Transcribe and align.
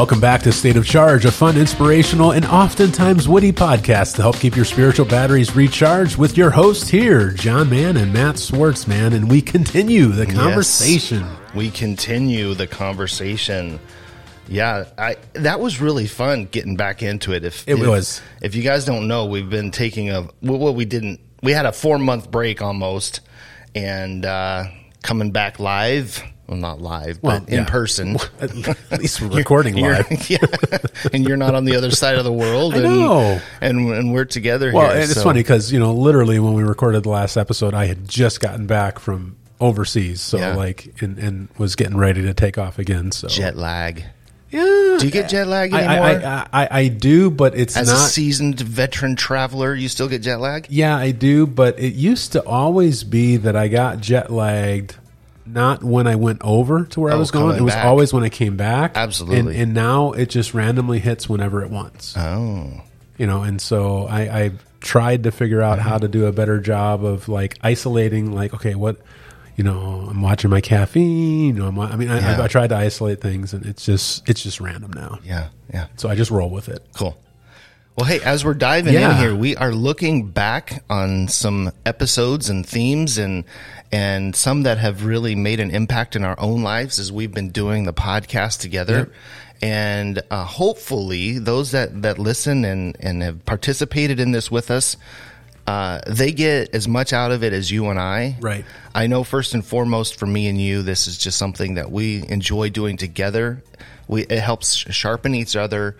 Welcome 0.00 0.18
back 0.18 0.40
to 0.44 0.52
State 0.52 0.78
of 0.78 0.86
Charge, 0.86 1.26
a 1.26 1.30
fun, 1.30 1.58
inspirational, 1.58 2.32
and 2.32 2.46
oftentimes 2.46 3.28
witty 3.28 3.52
podcast 3.52 4.16
to 4.16 4.22
help 4.22 4.36
keep 4.36 4.56
your 4.56 4.64
spiritual 4.64 5.04
batteries 5.04 5.54
recharged 5.54 6.16
with 6.16 6.38
your 6.38 6.48
hosts 6.48 6.88
here, 6.88 7.32
John 7.32 7.68
Mann 7.68 7.98
and 7.98 8.10
Matt 8.10 8.36
Swartzman. 8.36 9.12
And 9.12 9.30
we 9.30 9.42
continue 9.42 10.06
the 10.06 10.24
conversation. 10.24 11.20
Yes, 11.20 11.54
we 11.54 11.70
continue 11.70 12.54
the 12.54 12.66
conversation. 12.66 13.78
Yeah, 14.48 14.86
I 14.96 15.16
that 15.34 15.60
was 15.60 15.82
really 15.82 16.06
fun 16.06 16.46
getting 16.46 16.76
back 16.76 17.02
into 17.02 17.34
it. 17.34 17.44
If 17.44 17.68
It 17.68 17.78
if, 17.78 17.86
was. 17.86 18.22
If 18.40 18.54
you 18.54 18.62
guys 18.62 18.86
don't 18.86 19.06
know, 19.06 19.26
we've 19.26 19.50
been 19.50 19.70
taking 19.70 20.08
a 20.08 20.30
well, 20.40 20.74
we 20.74 20.86
didn't. 20.86 21.20
We 21.42 21.52
had 21.52 21.66
a 21.66 21.72
four 21.72 21.98
month 21.98 22.30
break 22.30 22.62
almost, 22.62 23.20
and 23.74 24.24
uh, 24.24 24.64
coming 25.02 25.30
back 25.30 25.58
live. 25.58 26.22
Well, 26.50 26.58
not 26.58 26.80
live, 26.82 27.20
Well, 27.22 27.38
but 27.38 27.48
in 27.48 27.60
yeah. 27.60 27.64
person. 27.64 28.16
At 28.40 28.52
least 29.00 29.20
we're 29.22 29.28
recording 29.28 29.76
You're- 29.78 29.98
live. 30.10 30.28
yeah, 30.30 30.38
and 31.12 31.24
you're 31.26 31.36
not 31.36 31.54
on 31.54 31.64
the 31.64 31.76
other 31.76 31.92
side 31.92 32.16
of 32.16 32.24
the 32.24 32.32
world. 32.32 32.74
I 32.74 32.78
and, 32.78 32.84
know. 32.86 33.40
and 33.60 33.90
and 33.94 34.12
we're 34.12 34.24
together. 34.24 34.72
Well, 34.74 34.90
here, 34.90 35.00
and 35.00 35.10
it's 35.10 35.22
funny 35.22 35.40
because, 35.40 35.70
you 35.72 35.78
know, 35.78 35.94
literally 35.94 36.40
when 36.40 36.54
we 36.54 36.64
recorded 36.64 37.04
the 37.04 37.08
last 37.10 37.36
episode, 37.36 37.72
I 37.72 37.86
had 37.86 38.08
just 38.08 38.40
gotten 38.40 38.66
back 38.66 38.98
from 38.98 39.36
overseas. 39.60 40.20
So, 40.22 40.38
Yeah. 40.38 40.56
like, 40.56 40.92
and, 41.00 41.18
and 41.18 41.48
was 41.56 41.76
getting 41.76 41.96
ready 41.96 42.22
to 42.22 42.34
take 42.34 42.58
off 42.58 42.80
again. 42.80 43.12
So, 43.12 43.28
jet 43.28 43.56
lag. 43.56 44.04
yeah. 44.50 44.96
Do 44.98 45.04
you 45.04 45.12
get 45.12 45.28
jet 45.30 45.46
lag 45.46 45.72
anymore? 45.72 46.04
I, 46.04 46.14
I, 46.14 46.46
I, 46.64 46.68
I 46.80 46.88
do, 46.88 47.30
but 47.30 47.54
it's 47.56 47.76
As 47.76 47.86
not. 47.88 47.94
a 47.96 48.00
seasoned 48.00 48.58
veteran 48.58 49.14
traveler, 49.14 49.72
you 49.72 49.88
still 49.88 50.08
get 50.08 50.22
jet 50.22 50.40
lag? 50.40 50.66
Yeah, 50.68 50.96
I 50.96 51.12
do, 51.12 51.46
but 51.46 51.78
it 51.78 51.94
used 51.94 52.32
to 52.32 52.44
always 52.44 53.04
be 53.04 53.36
that 53.36 53.54
I 53.54 53.68
got 53.68 54.00
jet 54.00 54.32
lagged 54.32 54.96
not 55.52 55.82
when 55.84 56.06
I 56.06 56.16
went 56.16 56.40
over 56.42 56.84
to 56.86 57.00
where 57.00 57.12
I 57.12 57.16
Oh, 57.16 57.18
was 57.18 57.30
going. 57.30 57.56
It 57.56 57.62
was 57.62 57.74
back. 57.74 57.84
always 57.84 58.12
when 58.12 58.22
I 58.24 58.28
came 58.28 58.56
back. 58.56 58.96
Absolutely. 58.96 59.38
And, 59.38 59.48
and 59.50 59.74
now 59.74 60.12
it 60.12 60.30
just 60.30 60.54
randomly 60.54 60.98
hits 60.98 61.28
whenever 61.28 61.62
it 61.62 61.70
wants. 61.70 62.16
Oh. 62.16 62.82
You 63.18 63.26
know, 63.26 63.42
and 63.42 63.60
so 63.60 64.06
I, 64.06 64.20
I 64.44 64.50
tried 64.80 65.24
to 65.24 65.30
figure 65.30 65.60
out 65.60 65.78
how 65.78 65.98
to 65.98 66.08
do 66.08 66.26
a 66.26 66.32
better 66.32 66.58
job 66.60 67.04
of 67.04 67.28
like 67.28 67.58
isolating, 67.62 68.32
like, 68.32 68.54
okay, 68.54 68.74
what, 68.74 68.96
you 69.56 69.64
know, 69.64 70.06
I'm 70.08 70.22
watching 70.22 70.48
my 70.50 70.62
caffeine. 70.62 71.54
You 71.54 71.62
know, 71.62 71.66
I'm, 71.66 71.78
I 71.78 71.96
mean, 71.96 72.08
I, 72.10 72.18
Yeah. 72.20 72.40
I, 72.40 72.44
I 72.44 72.48
tried 72.48 72.68
to 72.68 72.76
isolate 72.76 73.20
things 73.20 73.52
and 73.52 73.66
it's 73.66 73.84
just, 73.84 74.26
it's 74.28 74.42
just 74.42 74.58
random 74.60 74.92
now. 74.94 75.18
Yeah, 75.22 75.48
yeah. 75.72 75.88
So 75.96 76.08
I 76.08 76.14
just 76.14 76.30
roll 76.30 76.48
with 76.48 76.68
it. 76.70 76.86
Cool. 76.94 77.20
Well, 78.00 78.08
hey, 78.08 78.20
as 78.20 78.46
we're 78.46 78.54
diving 78.54 78.94
Yeah. 78.94 79.10
in 79.10 79.18
here, 79.18 79.34
we 79.34 79.56
are 79.56 79.74
looking 79.74 80.28
back 80.28 80.82
on 80.88 81.28
some 81.28 81.70
episodes 81.84 82.48
and 82.48 82.64
themes 82.66 83.18
and 83.18 83.44
and 83.92 84.34
some 84.34 84.62
that 84.62 84.78
have 84.78 85.04
really 85.04 85.34
made 85.34 85.60
an 85.60 85.70
impact 85.70 86.16
in 86.16 86.24
our 86.24 86.34
own 86.40 86.62
lives 86.62 86.98
as 86.98 87.12
we've 87.12 87.30
been 87.34 87.50
doing 87.50 87.84
the 87.84 87.92
podcast 87.92 88.60
together. 88.60 89.10
And 89.60 90.22
uh, 90.30 90.46
hopefully, 90.46 91.38
those 91.38 91.72
that 91.72 92.00
that 92.00 92.18
listen 92.18 92.64
and 92.64 92.96
and 93.00 93.22
have 93.22 93.44
participated 93.44 94.18
in 94.18 94.32
this 94.32 94.50
with 94.50 94.70
us, 94.70 94.96
uh, 95.66 96.00
they 96.06 96.32
get 96.32 96.74
as 96.74 96.88
much 96.88 97.12
out 97.12 97.32
of 97.32 97.44
it 97.44 97.52
as 97.52 97.70
you 97.70 97.90
and 97.90 97.98
I. 98.00 98.34
Right. 98.40 98.64
I 98.94 99.08
know 99.08 99.24
first 99.24 99.52
and 99.52 99.62
foremost 99.62 100.18
for 100.18 100.24
me 100.24 100.48
and 100.48 100.58
you, 100.58 100.80
this 100.80 101.06
is 101.06 101.18
just 101.18 101.36
something 101.36 101.74
that 101.74 101.90
we 101.92 102.24
enjoy 102.30 102.70
doing 102.70 102.96
together. 102.96 103.62
We 104.08 104.22
it 104.22 104.40
helps 104.40 104.74
sharpen 104.74 105.34
each 105.34 105.54
other, 105.54 105.96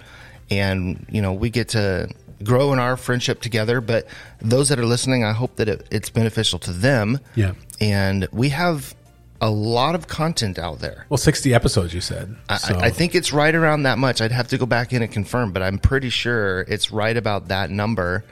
and 0.51 1.07
you 1.11 1.23
know 1.23 1.33
we 1.33 1.51
get 1.51 1.69
to 1.71 2.09
grow 2.43 2.73
in 2.73 2.79
our 2.79 2.97
friendship 2.97 3.41
together. 3.41 3.81
But 3.81 4.07
those 4.41 4.69
that 4.71 4.79
are 4.79 4.87
listening, 4.87 5.25
I 5.25 5.33
hope 5.33 5.57
that 5.57 5.69
it, 5.69 5.87
it's 5.91 6.11
beneficial 6.11 6.59
to 6.61 6.73
them. 6.73 7.19
Yeah. 7.35 7.53
And 7.81 8.27
we 8.33 8.49
have 8.51 8.95
a 9.43 9.51
lot 9.51 9.95
of 9.95 10.07
content 10.09 10.59
out 10.59 10.81
there. 10.81 11.07
Well, 11.09 11.17
60 11.19 11.53
episodes, 11.55 11.93
you 11.95 12.01
said. 12.01 12.37
I, 12.49 12.57
So- 12.57 12.79
I 12.79 12.91
think 12.91 13.15
it's 13.15 13.33
right 13.33 13.55
around 13.55 13.83
that 13.85 13.99
much. 13.99 14.21
I'd 14.21 14.33
have 14.33 14.49
to 14.49 14.59
go 14.59 14.67
back 14.67 14.93
in 14.93 15.03
and 15.03 15.11
confirm, 15.13 15.53
but 15.53 15.63
I'm 15.63 15.79
pretty 15.79 16.11
sure 16.11 16.61
it's 16.63 16.91
right 16.91 17.17
about 17.17 17.49
that 17.49 17.71
number. 17.71 18.25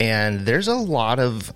And 0.00 0.40
there's 0.46 0.68
a 0.68 0.74
lot 0.74 1.18
of, 1.18 1.52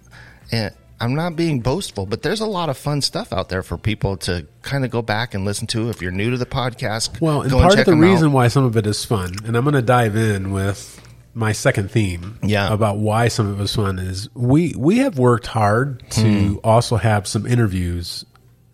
eh, 0.52 0.70
I'm 1.00 1.14
not 1.14 1.36
being 1.36 1.60
boastful, 1.60 2.06
but 2.06 2.22
there's 2.22 2.40
a 2.40 2.46
lot 2.46 2.68
of 2.70 2.78
fun 2.78 3.02
stuff 3.02 3.32
out 3.32 3.48
there 3.50 3.62
for 3.62 3.76
people 3.76 4.16
to 4.18 4.46
kind 4.62 4.84
of 4.84 4.90
go 4.90 5.02
back 5.02 5.34
and 5.34 5.44
listen 5.44 5.66
to. 5.68 5.90
If 5.90 6.00
you're 6.00 6.10
new 6.10 6.30
to 6.30 6.38
the 6.38 6.46
podcast, 6.46 7.20
Well, 7.20 7.42
and 7.42 7.50
part 7.52 7.72
of 7.72 7.76
check 7.76 7.86
the 7.86 7.94
reason 7.96 8.28
out. 8.28 8.32
why 8.34 8.48
some 8.48 8.64
of 8.64 8.76
it 8.76 8.86
is 8.86 9.04
fun, 9.04 9.34
and 9.44 9.56
I'm 9.56 9.64
going 9.64 9.74
to 9.74 9.82
dive 9.82 10.16
in 10.16 10.52
with 10.52 11.00
my 11.34 11.52
second 11.52 11.90
theme 11.90 12.38
Yeah. 12.42 12.72
about 12.72 12.96
why 12.98 13.28
some 13.28 13.46
of 13.46 13.58
it 13.58 13.62
was 13.62 13.74
fun 13.76 13.98
is 13.98 14.30
we 14.34 14.74
we 14.76 14.98
have 14.98 15.18
worked 15.18 15.46
hard 15.48 16.02
to 16.12 16.22
Hmm. 16.22 16.54
also 16.64 16.96
have 16.96 17.26
some 17.28 17.46
interviews 17.46 18.24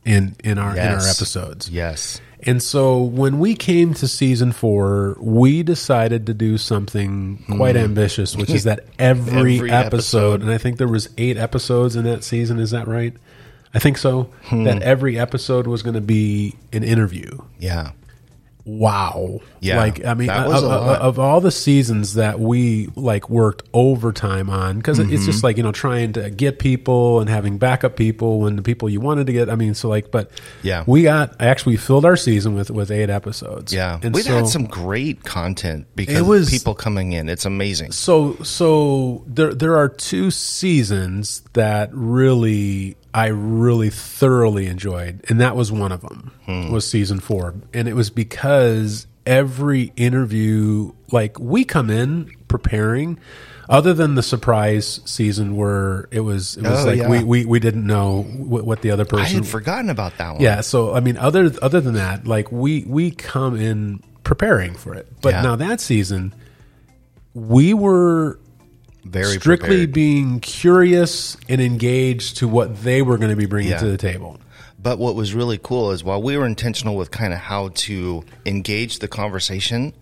in 0.05 0.37
in 0.45 0.59
our 0.59 0.77
in 0.77 0.87
our 0.87 0.99
episodes. 1.09 1.69
Yes. 1.71 2.21
And 2.45 2.63
so 2.63 3.03
when 3.03 3.39
we 3.39 3.55
came 3.55 3.95
to 3.95 4.09
season 4.09 4.53
four, 4.53 5.17
we 5.21 5.63
decided 5.63 6.27
to 6.27 6.35
do 6.35 6.59
something 6.59 7.45
quite 7.57 7.77
ambitious, 7.77 8.37
which 8.37 8.51
is 8.51 8.65
that 8.65 8.87
every. 8.99 9.57
Every 9.57 9.71
episode, 9.71 9.87
episode. 9.87 10.43
and 10.43 10.51
I 10.51 10.59
think 10.59 10.79
there 10.79 10.89
was 10.89 11.09
eight 11.19 11.37
episodes 11.37 11.95
in 11.97 12.05
that 12.05 12.25
season. 12.25 12.59
Is 12.59 12.73
that 12.73 12.89
right? 12.89 13.15
I 13.75 13.79
think 13.79 13.97
so. 13.97 14.31
Hmm. 14.45 14.65
That 14.65 14.83
every 14.83 15.19
episode 15.19 15.67
was 15.67 15.83
going 15.83 15.95
to 15.95 16.01
be 16.01 16.57
an 16.73 16.83
interview. 16.83 17.39
Yeah. 17.59 17.93
Wow. 18.65 19.41
Yeah, 19.61 19.77
Like, 19.77 20.05
I 20.05 20.15
mean, 20.15 20.31
uh, 20.31 20.35
uh, 20.35 20.39
uh, 20.39 20.45
of, 20.51 20.65
of- 20.65 21.01
of 21.03 21.19
all 21.19 21.41
the 21.41 21.51
seasons 21.51 22.15
that 22.15 22.39
we 22.39 22.89
like 22.95 23.29
worked 23.29 23.65
overtime 23.75 24.49
on, 24.51 24.77
because 24.79 24.99
it's 25.01 25.09
Mm-hmm. 25.11 25.25
just 25.25 25.43
like, 25.43 25.57
you 25.57 25.63
know, 25.63 25.73
trying 25.73 26.13
to 26.15 26.31
get 26.31 26.59
people 26.61 27.21
and 27.21 27.29
having 27.29 27.59
backup 27.59 27.97
people 27.97 28.41
when 28.41 28.57
the 28.57 28.63
people 28.63 28.89
you 28.89 29.01
wanted 29.01 29.27
to 29.27 29.33
get. 29.33 29.51
I 29.51 29.57
mean, 29.57 29.75
so 29.75 29.89
like, 29.89 30.11
but 30.13 30.31
Yeah. 30.63 30.85
we 30.87 31.03
got 31.03 31.41
actually 31.41 31.77
filled 31.77 32.05
our 32.05 32.17
season 32.17 32.55
with, 32.55 32.71
with 32.71 32.91
eight 32.93 33.11
episodes. 33.11 33.73
Yeah. 33.73 33.99
And 34.03 34.15
We've 34.15 34.25
so, 34.25 34.37
had 34.37 34.47
some 34.49 34.67
great 34.67 35.25
content 35.25 35.87
because 35.97 36.17
It 36.17 36.23
was- 36.23 36.51
people 36.51 36.75
coming 36.75 37.13
in. 37.13 37.29
It's 37.29 37.45
amazing. 37.45 37.93
So, 37.93 38.35
so 38.43 39.25
there, 39.27 39.55
there 39.55 39.77
are 39.77 39.89
two 39.89 40.31
seasons 40.31 41.43
that 41.55 41.91
really, 41.93 42.97
I 43.15 43.27
really 43.27 43.91
thoroughly 43.91 44.67
enjoyed, 44.67 45.25
and 45.29 45.41
that 45.41 45.55
was 45.57 45.71
one 45.71 45.93
of 45.93 46.01
them. 46.01 46.33
Hmm. 46.47 46.73
Was 46.73 46.89
season 46.89 47.21
four, 47.21 47.55
and 47.75 47.87
it 47.89 47.95
was 47.95 48.09
because 48.11 49.07
every 49.27 49.93
interview, 49.97 50.93
like 51.11 51.39
we 51.39 51.65
come 51.65 51.91
in 51.91 52.31
preparing, 52.49 53.19
other 53.69 53.93
than 53.95 54.15
the 54.15 54.23
surprise 54.23 55.01
season 55.05 55.57
where 55.57 56.09
it 56.11 56.21
was, 56.21 56.57
it 56.57 56.63
was 56.65 56.85
Oh, 56.85 56.87
like 56.89 56.99
yeah. 56.99 57.09
we, 57.09 57.23
we 57.23 57.45
we 57.45 57.61
didn't 57.61 57.87
know 57.87 58.23
what, 58.23 58.65
what 58.65 58.81
the 58.83 58.91
other 58.91 59.05
person. 59.05 59.25
I 59.27 59.29
had 59.29 59.47
forgotten 59.47 59.91
about 59.91 60.17
that 60.19 60.33
one. 60.33 60.41
Yeah, 60.41 60.63
so 60.63 60.95
I 60.95 61.01
mean, 61.01 61.17
other 61.19 61.53
other 61.61 61.81
than 61.81 61.95
that, 61.95 62.27
like 62.27 62.51
we 62.51 62.85
we 62.87 63.11
come 63.11 63.57
in 63.57 64.03
preparing 64.25 64.75
for 64.75 64.95
it, 64.95 65.07
but 65.21 65.35
Yeah. 65.35 65.43
now 65.43 65.57
that 65.57 65.81
season, 65.81 66.35
we 67.35 67.75
were 67.75 68.39
Very 69.05 69.35
strictly 69.39 69.69
prepared. 69.69 69.93
being 69.93 70.41
curious 70.41 71.37
and 71.49 71.61
engaged 71.61 72.37
to 72.39 72.49
what 72.49 72.83
they 72.83 73.03
were 73.03 73.19
going 73.19 73.31
to 73.31 73.37
be 73.37 73.47
bringing 73.47 73.73
Yeah. 73.73 73.79
to 73.79 73.87
the 73.87 73.99
table. 73.99 74.39
But 74.81 74.99
what 74.99 75.15
was 75.15 75.35
really 75.35 75.59
cool 75.63 75.91
is 75.93 76.03
while 76.03 76.21
we 76.23 76.37
were 76.37 76.47
intentional 76.47 76.97
with 76.97 77.11
kind 77.11 77.33
of 77.33 77.39
how 77.39 77.69
to 77.75 78.25
engage 78.47 78.99
the 78.99 79.09
conversation, 79.09 79.93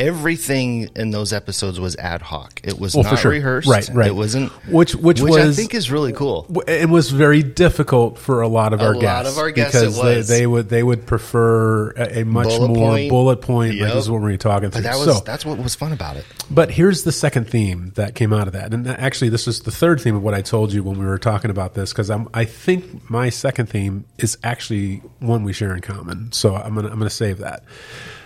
everything 0.00 0.88
in 0.96 1.10
those 1.10 1.32
episodes 1.32 1.78
was 1.78 1.94
ad 1.96 2.22
hoc. 2.22 2.60
It 2.64 2.78
was 2.80 2.94
Well, 2.94 3.04
not 3.04 3.18
sure. 3.18 3.30
rehearsed. 3.30 3.68
Right, 3.68 3.88
right. 3.92 4.08
It 4.08 4.14
wasn't 4.16 4.50
Which- 4.68 4.94
which 4.96 5.20
I 5.20 5.24
was- 5.46 5.56
think 5.56 5.74
is 5.74 5.90
really 5.90 6.12
cool. 6.12 6.46
It 6.66 6.88
was 6.88 7.10
very 7.10 7.42
difficult 7.42 8.18
for 8.18 8.40
a 8.40 8.48
lot 8.48 8.72
of 8.72 8.80
our 8.80 8.94
lot 8.94 9.00
guests 9.00 9.32
of 9.32 9.38
our 9.38 9.50
guests 9.50 9.72
because. 9.78 10.00
They, 10.28 10.40
they 10.40 10.46
would 10.46 10.68
they 10.68 10.82
would 10.82 11.06
prefer 11.06 11.90
a, 11.90 12.20
a 12.20 12.24
much 12.24 12.48
Bullet 12.48 12.68
more 12.68 12.76
point. 12.88 13.10
bullet 13.10 13.36
point. 13.42 13.78
Like 13.78 13.92
this 13.92 14.04
is 14.04 14.10
what 14.10 14.22
we're 14.22 14.36
talking 14.36 14.70
through. 14.70 14.82
But 14.82 14.90
that 14.90 14.98
was 15.06 15.16
so, 15.18 15.22
that's 15.24 15.44
what 15.44 15.58
was 15.58 15.74
fun 15.74 15.92
about 15.92 16.16
it. 16.16 16.24
But 16.50 16.70
here's 16.70 17.04
the 17.04 17.12
second 17.12 17.48
theme 17.48 17.92
that 17.96 18.14
came 18.14 18.32
out 18.32 18.46
of 18.46 18.54
that, 18.54 18.72
and 18.72 18.88
actually, 18.88 19.28
this 19.28 19.46
is 19.46 19.60
the 19.60 19.70
third 19.70 20.00
theme 20.00 20.16
of 20.16 20.22
what 20.22 20.34
I 20.34 20.40
told 20.42 20.72
you 20.72 20.82
when 20.82 20.98
we 20.98 21.04
were 21.06 21.18
talking 21.18 21.50
about 21.50 21.74
this, 21.74 21.92
because 21.92 22.10
I'm 22.10 22.28
I 22.34 22.44
think 22.44 23.08
my 23.10 23.28
second 23.28 23.66
theme 23.68 24.04
is 24.18 24.38
actually 24.42 25.02
one 25.18 25.44
we 25.44 25.52
share 25.52 25.74
in 25.74 25.80
common. 25.82 26.32
So 26.32 26.56
I'm 26.56 26.74
gonna 26.74 26.88
I'm 26.88 26.98
gonna 26.98 27.10
save 27.10 27.38
that. 27.38 27.62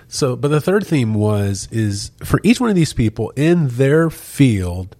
So, 0.08 0.36
but 0.36 0.48
the 0.48 0.60
third 0.60 0.86
theme 0.86 1.14
was 1.14 1.68
is 1.72 2.10
for 2.22 2.40
each 2.42 2.60
one 2.60 2.70
of 2.70 2.76
these 2.76 2.92
people 2.92 3.30
in 3.30 3.68
their 3.68 4.10
field, 4.10 4.94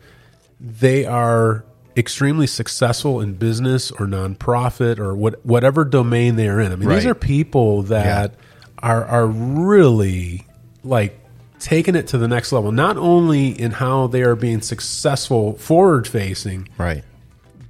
they 0.60 1.04
are 1.04 1.64
extremely 1.96 2.46
successful 2.48 3.20
in 3.20 3.34
business 3.34 3.90
or 3.92 4.06
nonprofit 4.06 4.98
or 4.98 5.14
what 5.14 5.44
whatever 5.46 5.84
domain 5.84 6.36
they 6.36 6.48
are 6.48 6.60
in. 6.60 6.72
I 6.72 6.76
mean, 6.76 6.88
these 6.88 7.06
are 7.06 7.14
people 7.14 7.82
that 7.82 8.34
are 8.82 9.04
are 9.04 9.26
really 9.26 10.46
like 10.82 11.18
taking 11.60 11.94
it 11.94 12.08
to 12.08 12.18
the 12.18 12.28
next 12.28 12.52
level. 12.52 12.72
Not 12.72 12.96
only 12.96 13.48
in 13.48 13.70
how 13.70 14.08
they 14.08 14.22
are 14.22 14.34
being 14.36 14.60
successful 14.60 15.54
forward 15.54 16.06
facing, 16.08 16.68
Right. 16.76 17.04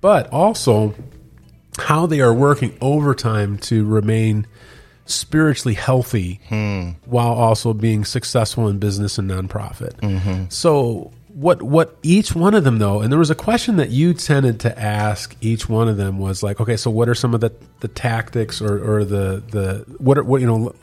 but 0.01 0.29
also 0.33 0.95
how 1.79 2.07
they 2.07 2.21
are 2.21 2.33
working 2.33 2.77
overtime 2.81 3.59
to 3.59 3.85
remain 3.85 4.47
spiritually 5.07 5.75
healthy 5.75 6.41
while 7.05 7.33
also 7.33 7.73
being 7.75 8.05
successful 8.05 8.69
in 8.69 8.79
business 8.79 9.19
and 9.19 9.31
nonprofit. 9.31 10.01
So 10.53 11.13
what 11.35 11.63
what 11.63 11.97
each 12.03 12.35
one 12.35 12.55
of 12.55 12.63
them 12.65 12.79
though, 12.79 13.01
and 13.01 13.11
there 13.11 13.19
was 13.19 13.31
a 13.31 13.35
question 13.35 13.77
that 13.77 13.91
you 13.91 14.15
tended 14.15 14.61
to 14.61 14.79
ask 14.79 15.37
each 15.41 15.69
one 15.69 15.89
of 15.89 15.97
them 15.97 16.19
was 16.19 16.43
like, 16.43 16.61
okay, 16.61 16.77
so 16.77 16.91
what 16.91 17.09
are 17.09 17.15
some 17.15 17.35
of 17.35 17.41
the, 17.41 17.53
the 17.81 17.89
tactics 17.89 18.63
or, 18.63 18.99
or 18.99 19.05
the 19.05 19.43
the 19.51 19.85
what 19.99 20.17
are, 20.17 20.23
what 20.25 20.41
you 20.41 20.47
know 20.47 20.75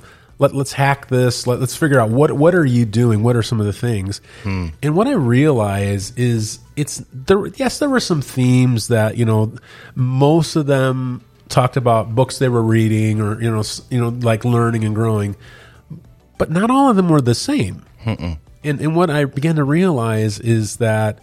let, 0.41 0.55
let's 0.55 0.73
hack 0.73 1.07
this. 1.07 1.45
Let, 1.45 1.61
us 1.61 1.75
figure 1.75 1.99
out 1.99 2.09
what 2.09 2.31
what 2.33 2.55
are 2.55 2.65
you 2.65 2.83
doing? 2.83 3.21
What 3.21 3.35
are 3.35 3.43
some 3.43 3.59
of 3.59 3.67
the 3.67 3.73
things? 3.73 4.21
Hmm. 4.43 4.69
And 4.81 4.95
what 4.95 5.07
I 5.07 5.13
realize 5.13 6.11
is 6.17 6.59
it's 6.75 7.03
there. 7.13 7.45
Yes, 7.47 7.77
there 7.77 7.89
were 7.89 7.99
some 7.99 8.21
themes 8.21 8.87
that 8.87 9.17
you 9.17 9.23
know, 9.23 9.53
most 9.95 10.55
of 10.55 10.65
them 10.65 11.23
talked 11.51 11.77
about 11.77 12.15
books 12.15 12.39
they 12.39 12.49
were 12.49 12.63
reading 12.63 13.21
or 13.21 13.39
you 13.41 13.51
know, 13.51 13.63
you 13.91 13.99
know, 14.01 14.09
like 14.09 14.43
learning 14.45 14.83
and 14.83 14.95
growing, 14.95 15.35
but 16.37 16.49
not 16.49 16.71
all 16.71 16.89
of 16.89 16.95
them 16.95 17.09
were 17.09 17.21
the 17.21 17.35
same. 17.35 17.85
And 18.05 18.37
and 18.63 18.95
what 18.95 19.09
I 19.09 19.25
began 19.25 19.55
to 19.57 19.63
realize 19.63 20.39
is 20.39 20.77
that 20.77 21.19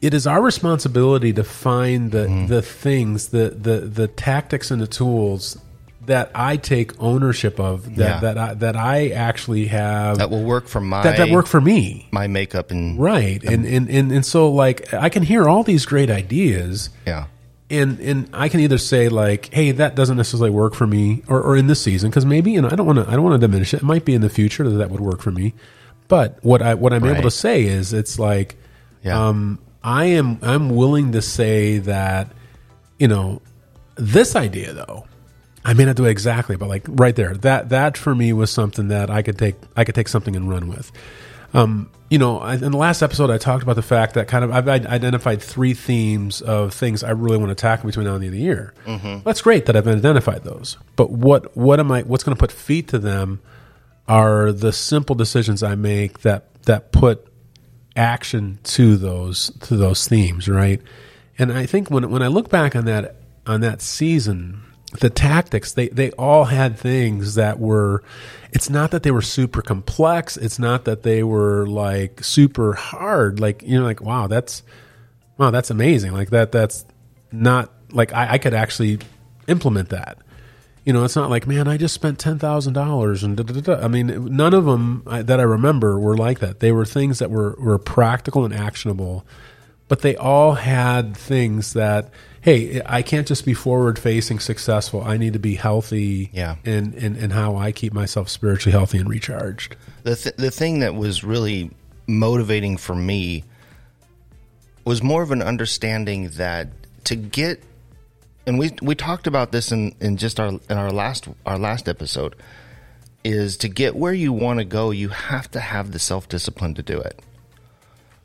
it 0.00 0.14
is 0.14 0.26
our 0.26 0.42
responsibility 0.42 1.32
to 1.34 1.44
find 1.44 2.10
the 2.10 2.26
Mm-hmm. 2.26 2.46
the 2.48 2.62
things, 2.62 3.28
the 3.28 3.50
the 3.50 3.80
the 3.80 4.08
tactics 4.08 4.70
and 4.70 4.80
the 4.82 4.86
tools 4.86 5.58
that 6.06 6.30
I 6.34 6.56
take 6.56 7.00
ownership 7.00 7.60
of 7.60 7.94
that 7.96 7.98
Yeah. 7.98 8.20
that 8.20 8.38
I, 8.38 8.54
that 8.54 8.76
I 8.76 9.08
actually 9.10 9.66
have 9.66 10.18
that 10.18 10.30
will 10.30 10.42
work 10.42 10.66
for 10.66 10.80
my 10.80 11.02
that, 11.04 11.16
that 11.16 11.30
work 11.30 11.46
for 11.46 11.60
me. 11.60 12.08
my 12.10 12.26
makeup 12.26 12.70
and 12.72 12.98
Right. 12.98 13.40
And, 13.44 13.64
and 13.64 13.88
and 13.88 14.10
and 14.10 14.26
so 14.26 14.50
like 14.50 14.92
I 14.92 15.08
can 15.10 15.22
hear 15.22 15.48
all 15.48 15.62
these 15.62 15.86
great 15.86 16.10
ideas 16.10 16.90
yeah. 17.06 17.26
And 17.72 17.98
and 18.00 18.28
I 18.32 18.48
can 18.48 18.60
either 18.60 18.78
say 18.78 19.08
like, 19.08 19.52
hey, 19.52 19.72
that 19.72 19.94
doesn't 19.94 20.16
necessarily 20.16 20.50
work 20.50 20.74
for 20.74 20.86
me, 20.86 21.22
or, 21.28 21.40
or 21.40 21.56
in 21.56 21.66
this 21.66 21.80
season, 21.82 22.10
because 22.10 22.24
maybe 22.26 22.50
you 22.52 22.60
know 22.62 22.68
I 22.70 22.76
don't 22.76 22.86
want 22.86 22.98
to 22.98 23.08
I 23.08 23.12
don't 23.12 23.22
want 23.24 23.40
to 23.40 23.46
diminish 23.46 23.72
it. 23.74 23.78
It 23.78 23.82
might 23.84 24.04
be 24.04 24.14
in 24.14 24.20
the 24.20 24.28
future 24.28 24.68
that 24.68 24.76
that 24.76 24.90
would 24.90 25.00
work 25.00 25.20
for 25.22 25.30
me, 25.30 25.54
but 26.08 26.38
what 26.42 26.62
I 26.62 26.74
what 26.74 26.92
I'm 26.92 27.04
able 27.04 27.22
to 27.22 27.30
say 27.30 27.64
is 27.64 27.92
it's 27.92 28.18
like, 28.18 28.56
Yeah. 29.02 29.28
um, 29.28 29.58
I 29.82 30.04
am 30.06 30.38
I'm 30.42 30.70
willing 30.76 31.12
to 31.12 31.22
say 31.22 31.78
that, 31.78 32.30
you 32.98 33.08
know, 33.08 33.42
this 33.96 34.36
idea 34.36 34.72
though, 34.72 35.06
I 35.64 35.72
may 35.74 35.84
not 35.84 35.96
do 35.96 36.04
it 36.04 36.10
exactly, 36.10 36.56
but 36.56 36.68
like 36.68 36.84
right 36.88 37.16
there, 37.16 37.34
that 37.36 37.70
that 37.70 37.96
for 37.96 38.14
me 38.14 38.32
was 38.32 38.50
something 38.50 38.88
that 38.88 39.10
I 39.10 39.22
could 39.22 39.38
take 39.38 39.56
I 39.76 39.84
could 39.84 39.94
take 39.94 40.08
something 40.08 40.36
and 40.36 40.48
run 40.48 40.68
with. 40.68 40.92
Um, 41.54 41.90
you 42.08 42.18
know, 42.18 42.38
I, 42.38 42.54
in 42.54 42.72
the 42.72 42.76
last 42.76 43.02
episode, 43.02 43.30
I 43.30 43.38
talked 43.38 43.62
about 43.62 43.76
the 43.76 43.82
fact 43.82 44.14
that 44.14 44.28
kind 44.28 44.44
of 44.44 44.50
I've 44.50 44.68
identified 44.68 45.42
three 45.42 45.72
themes 45.74 46.42
of 46.42 46.74
things 46.74 47.02
I 47.02 47.10
really 47.10 47.38
want 47.38 47.50
to 47.50 47.54
tackle 47.54 47.86
between 47.86 48.06
now 48.06 48.14
and 48.14 48.22
the 48.22 48.26
end 48.26 48.34
of 48.34 48.38
the 48.38 48.44
year. 48.44 48.74
That's 49.24 49.40
great 49.40 49.66
that 49.66 49.76
I've 49.76 49.88
identified 49.88 50.44
those, 50.44 50.76
but 50.96 51.10
what 51.10 51.56
what 51.56 51.80
am 51.80 51.90
I? 51.90 52.02
What's 52.02 52.24
going 52.24 52.36
to 52.36 52.40
put 52.40 52.52
feet 52.52 52.88
to 52.88 52.98
them 52.98 53.40
are 54.08 54.52
the 54.52 54.72
simple 54.72 55.14
decisions 55.14 55.62
I 55.62 55.74
make 55.74 56.20
that 56.20 56.62
that 56.64 56.92
put 56.92 57.26
action 57.96 58.58
to 58.64 58.96
those 58.96 59.50
to 59.62 59.76
those 59.76 60.06
themes, 60.06 60.48
right? 60.48 60.80
And 61.38 61.52
I 61.52 61.66
think 61.66 61.90
when 61.90 62.10
when 62.10 62.22
I 62.22 62.28
look 62.28 62.50
back 62.50 62.76
on 62.76 62.84
that 62.86 63.16
on 63.46 63.62
that 63.62 63.80
season, 63.80 64.62
the 65.00 65.10
tactics 65.10 65.72
they 65.72 65.88
they 65.88 66.10
all 66.12 66.44
had 66.44 66.78
things 66.78 67.34
that 67.34 67.58
were. 67.58 68.02
It's 68.52 68.68
not 68.68 68.90
that 68.90 69.02
they 69.02 69.10
were 69.10 69.22
super 69.22 69.62
complex. 69.62 70.36
It's 70.36 70.58
not 70.58 70.84
that 70.84 71.02
they 71.02 71.22
were 71.22 71.66
like 71.66 72.22
super 72.22 72.74
hard. 72.74 73.40
Like 73.40 73.62
you 73.62 73.78
know, 73.78 73.84
like 73.84 74.00
wow, 74.00 74.26
that's 74.26 74.62
wow, 75.38 75.50
that's 75.50 75.70
amazing. 75.70 76.12
Like 76.12 76.30
that 76.30 76.52
that's 76.52 76.84
not 77.30 77.72
like 77.90 78.12
I, 78.12 78.32
I 78.34 78.38
could 78.38 78.54
actually 78.54 78.98
implement 79.48 79.88
that. 79.90 80.18
You 80.84 80.92
know, 80.92 81.04
it's 81.04 81.14
not 81.14 81.30
like, 81.30 81.46
man, 81.46 81.68
I 81.68 81.76
just 81.76 81.94
spent 81.94 82.18
ten 82.18 82.38
thousand 82.38 82.72
dollars 82.72 83.22
and 83.22 83.36
da, 83.36 83.44
da, 83.44 83.60
da. 83.60 83.84
I 83.84 83.88
mean, 83.88 84.36
none 84.36 84.52
of 84.52 84.64
them 84.64 85.02
that 85.06 85.38
I 85.38 85.44
remember 85.44 85.98
were 85.98 86.16
like 86.16 86.40
that. 86.40 86.60
They 86.60 86.72
were 86.72 86.84
things 86.84 87.20
that 87.20 87.30
were 87.30 87.56
were 87.58 87.78
practical 87.78 88.44
and 88.44 88.52
actionable, 88.52 89.24
but 89.88 90.00
they 90.00 90.16
all 90.16 90.54
had 90.54 91.16
things 91.16 91.74
that, 91.74 92.10
hey, 92.42 92.82
I 92.84 93.00
can't 93.02 93.26
just 93.26 93.44
be 93.46 93.54
forward 93.54 93.98
facing 93.98 94.38
successful. 94.40 95.02
I 95.02 95.16
need 95.16 95.32
to 95.32 95.38
be 95.38 95.54
healthy, 95.54 96.28
Yeah. 96.32 96.56
and 96.64 96.92
and 96.94 97.16
and 97.16 97.32
how 97.32 97.56
I 97.56 97.72
keep 97.72 97.92
myself 97.94 98.28
spiritually 98.28 98.72
healthy 98.72 98.98
and 98.98 99.08
recharged. 99.08 99.76
The 100.02 100.16
th- 100.16 100.36
the 100.36 100.50
thing 100.50 100.80
that 100.80 100.94
was 100.94 101.24
really 101.24 101.70
motivating 102.06 102.76
for 102.76 102.94
me 102.94 103.44
was 104.84 105.02
more 105.02 105.22
of 105.22 105.30
an 105.30 105.40
understanding 105.40 106.28
that 106.30 106.68
to 107.04 107.16
get 107.16 107.62
and 108.46 108.58
we 108.58 108.72
we 108.82 108.94
talked 108.96 109.26
about 109.28 109.52
this 109.52 109.70
in, 109.70 109.94
in 110.00 110.16
just 110.16 110.40
our 110.40 110.48
in 110.48 110.76
our 110.76 110.90
last 110.90 111.28
our 111.46 111.56
last 111.58 111.88
episode 111.88 112.34
is 113.24 113.56
to 113.58 113.68
get 113.68 113.94
where 113.94 114.12
you 114.12 114.32
want 114.32 114.58
to 114.58 114.64
go 114.64 114.90
you 114.90 115.08
have 115.10 115.48
to 115.52 115.60
have 115.60 115.92
the 115.92 115.98
self 116.00 116.28
discipline 116.28 116.74
to 116.74 116.82
do 116.82 117.00
it. 117.00 117.20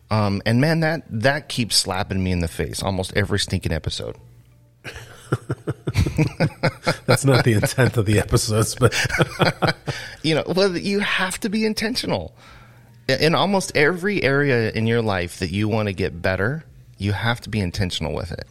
Um, 0.09 0.41
and 0.45 0.61
man, 0.61 0.79
that 0.81 1.03
that 1.09 1.49
keeps 1.49 1.75
slapping 1.75 2.23
me 2.23 2.31
in 2.31 2.39
the 2.39 2.47
face 2.47 2.81
almost 2.81 3.15
every 3.15 3.39
stinking 3.39 3.73
episode. 3.73 4.15
That's 7.05 7.25
not 7.25 7.43
the 7.43 7.53
intent 7.53 7.97
of 7.97 8.05
the 8.05 8.19
episodes, 8.19 8.75
but 8.75 8.95
you 10.23 10.35
know, 10.35 10.43
well, 10.47 10.77
you 10.77 10.99
have 10.99 11.39
to 11.41 11.49
be 11.49 11.65
intentional. 11.65 12.33
In- 13.09 13.35
almost 13.35 13.75
every 13.75 14.23
area 14.23 14.71
in 14.71 14.87
your 14.87 15.01
life 15.01 15.39
that 15.39 15.51
you 15.51 15.67
want 15.67 15.87
to 15.87 15.93
get 15.93 16.21
better, 16.21 16.63
you 16.97 17.11
have 17.11 17.41
to 17.41 17.49
be 17.49 17.59
intentional 17.59 18.13
with 18.13 18.31
it. 18.31 18.47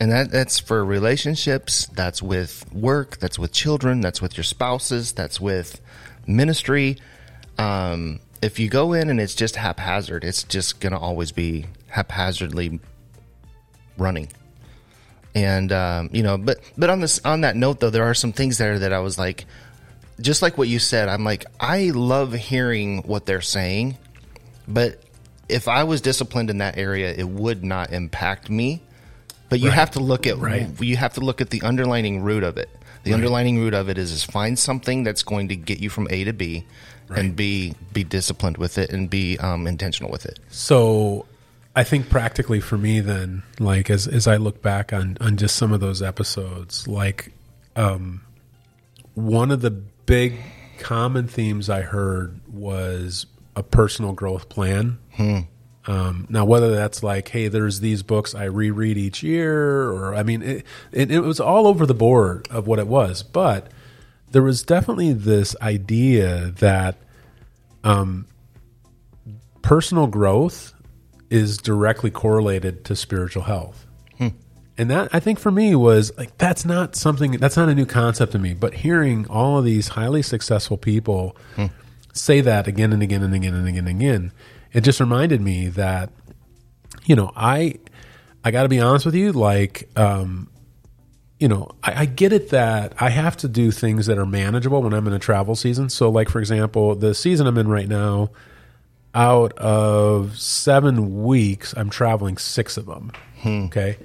And 0.00 0.10
that, 0.10 0.30
that's 0.30 0.58
for 0.58 0.84
relationships, 0.84 1.86
that's 1.86 2.22
with 2.22 2.70
work, 2.72 3.18
that's 3.18 3.38
with 3.38 3.52
children, 3.52 4.00
that's 4.00 4.20
with 4.20 4.36
your 4.36 4.44
spouses, 4.44 5.12
that's 5.12 5.40
with 5.40 5.80
ministry. 6.26 6.98
Um, 7.58 8.20
if 8.42 8.58
you 8.58 8.68
go 8.68 8.92
in 8.92 9.10
and 9.10 9.20
it's 9.20 9.34
just 9.34 9.56
haphazard, 9.56 10.24
it's 10.24 10.42
just 10.44 10.80
going 10.80 10.92
to 10.92 10.98
always 10.98 11.32
be 11.32 11.66
haphazardly 11.88 12.80
running. 13.96 14.28
And 15.34 15.72
um, 15.72 16.10
you 16.12 16.22
know, 16.22 16.38
but 16.38 16.58
but 16.78 16.90
on 16.90 17.00
this 17.00 17.20
on 17.24 17.40
that 17.40 17.56
note 17.56 17.80
though, 17.80 17.90
there 17.90 18.04
are 18.04 18.14
some 18.14 18.32
things 18.32 18.58
there 18.58 18.78
that 18.78 18.92
I 18.92 19.00
was 19.00 19.18
like, 19.18 19.46
just 20.20 20.42
like 20.42 20.56
what 20.56 20.68
you 20.68 20.78
said, 20.78 21.08
I'm 21.08 21.24
like, 21.24 21.44
I 21.58 21.90
love 21.90 22.32
hearing 22.32 23.02
what 23.02 23.26
they're 23.26 23.40
saying, 23.40 23.98
but 24.68 25.00
if 25.48 25.66
I 25.66 25.84
was 25.84 26.00
disciplined 26.00 26.50
in 26.50 26.58
that 26.58 26.78
area, 26.78 27.12
it 27.12 27.28
would 27.28 27.64
not 27.64 27.92
impact 27.92 28.48
me. 28.48 28.82
But 29.50 29.60
you 29.60 29.70
have 29.70 29.90
to 29.92 30.00
look 30.00 30.26
at 30.26 30.38
Right. 30.38 30.68
you 30.80 30.96
have 30.96 31.14
to 31.14 31.20
look 31.20 31.40
at 31.40 31.50
the 31.50 31.62
underlining 31.62 32.22
root 32.22 32.44
of 32.44 32.56
it. 32.56 32.70
The 33.02 33.12
underlining 33.12 33.58
root 33.58 33.74
of 33.74 33.88
it 33.90 33.98
is 33.98 34.12
is 34.12 34.24
find 34.24 34.58
something 34.58 35.02
that's 35.04 35.22
going 35.22 35.48
to 35.48 35.56
get 35.56 35.80
you 35.80 35.90
from 35.90 36.06
A 36.10 36.24
to 36.24 36.32
B, 36.32 36.64
and 37.16 37.36
be 37.36 37.74
be 37.92 38.04
disciplined 38.04 38.56
with 38.56 38.78
it 38.78 38.90
and 38.90 39.08
be 39.08 39.38
um, 39.38 39.66
intentional 39.66 40.10
with 40.10 40.26
it. 40.26 40.38
So 40.50 41.26
I 41.76 41.84
think 41.84 42.08
practically 42.08 42.60
for 42.60 42.78
me 42.78 43.00
then, 43.00 43.42
like 43.58 43.90
as 43.90 44.06
as 44.06 44.26
I 44.26 44.36
look 44.36 44.62
back 44.62 44.92
on 44.92 45.16
on 45.20 45.36
just 45.36 45.56
some 45.56 45.72
of 45.72 45.80
those 45.80 46.02
episodes, 46.02 46.86
like 46.88 47.32
um 47.76 48.22
one 49.14 49.50
of 49.50 49.60
the 49.60 49.70
big 49.70 50.38
common 50.78 51.28
themes 51.28 51.70
I 51.70 51.82
heard 51.82 52.40
was 52.52 53.26
a 53.56 53.62
personal 53.62 54.12
growth 54.12 54.48
plan. 54.48 54.98
Um, 55.86 56.26
now, 56.30 56.44
whether 56.46 56.74
that's 56.74 57.02
like, 57.02 57.28
hey, 57.28 57.48
there's 57.48 57.80
these 57.80 58.02
books 58.02 58.34
I 58.34 58.44
reread 58.44 58.96
each 58.96 59.22
year, 59.22 59.90
or 59.90 60.14
I 60.14 60.22
mean, 60.22 60.42
it, 60.42 60.66
it, 60.92 61.10
it 61.10 61.20
was 61.20 61.40
all 61.40 61.66
over 61.66 61.84
the 61.84 61.94
board 61.94 62.48
of 62.50 62.66
what 62.66 62.78
it 62.78 62.86
was, 62.86 63.22
but 63.22 63.70
there 64.30 64.42
was 64.42 64.62
definitely 64.62 65.12
this 65.12 65.54
idea 65.60 66.52
that 66.58 66.96
Um, 67.84 68.26
personal 69.62 70.06
growth 70.06 70.74
is 71.30 71.56
directly 71.56 72.10
correlated 72.10 72.84
to 72.86 72.96
spiritual 72.96 73.44
health. 73.44 73.86
Hmm. 74.18 74.28
And 74.76 74.90
that 74.90 75.08
I 75.12 75.20
think 75.20 75.38
for 75.38 75.50
me 75.50 75.74
was 75.74 76.16
like 76.18 76.36
that's 76.38 76.64
not 76.64 76.96
something 76.96 77.32
that's 77.32 77.56
not 77.56 77.68
a 77.68 77.74
new 77.74 77.86
concept 77.86 78.32
to 78.32 78.38
me, 78.38 78.54
but 78.54 78.74
hearing 78.74 79.26
all 79.28 79.58
of 79.58 79.64
these 79.64 79.88
highly 79.88 80.22
successful 80.22 80.76
people 80.76 81.36
hmm. 81.56 81.66
say 82.12 82.40
that 82.40 82.66
again 82.66 82.92
and 82.92 83.02
again 83.02 83.22
and 83.22 83.34
again 83.34 83.54
and 83.54 83.68
again 83.68 83.86
and 83.86 84.00
again, 84.00 84.32
it 84.72 84.82
just 84.82 85.00
reminded 85.00 85.40
me 85.40 85.68
that 85.68 86.10
you 87.04 87.16
know, 87.16 87.32
I 87.36 87.78
I 88.44 88.50
got 88.50 88.64
to 88.64 88.68
be 88.68 88.80
honest 88.80 89.06
with 89.06 89.14
you 89.14 89.32
like 89.32 89.88
um 89.96 90.48
you 91.44 91.48
know, 91.48 91.68
I, 91.82 92.00
I 92.00 92.04
get 92.06 92.32
it 92.32 92.48
that 92.52 92.94
I 93.02 93.10
have 93.10 93.36
to 93.36 93.48
do 93.48 93.70
things 93.70 94.06
that 94.06 94.16
are 94.16 94.24
manageable 94.24 94.80
when 94.80 94.94
I'm 94.94 95.06
in 95.06 95.12
a 95.12 95.18
travel 95.18 95.54
season. 95.54 95.90
So, 95.90 96.08
like 96.08 96.30
for 96.30 96.38
example, 96.38 96.94
the 96.94 97.14
season 97.14 97.46
I'm 97.46 97.58
in 97.58 97.68
right 97.68 97.86
now, 97.86 98.30
out 99.14 99.52
of 99.58 100.38
seven 100.38 101.22
weeks, 101.22 101.74
I'm 101.76 101.90
traveling 101.90 102.38
six 102.38 102.78
of 102.78 102.86
them. 102.86 103.12
Hmm. 103.42 103.64
Okay. 103.64 103.98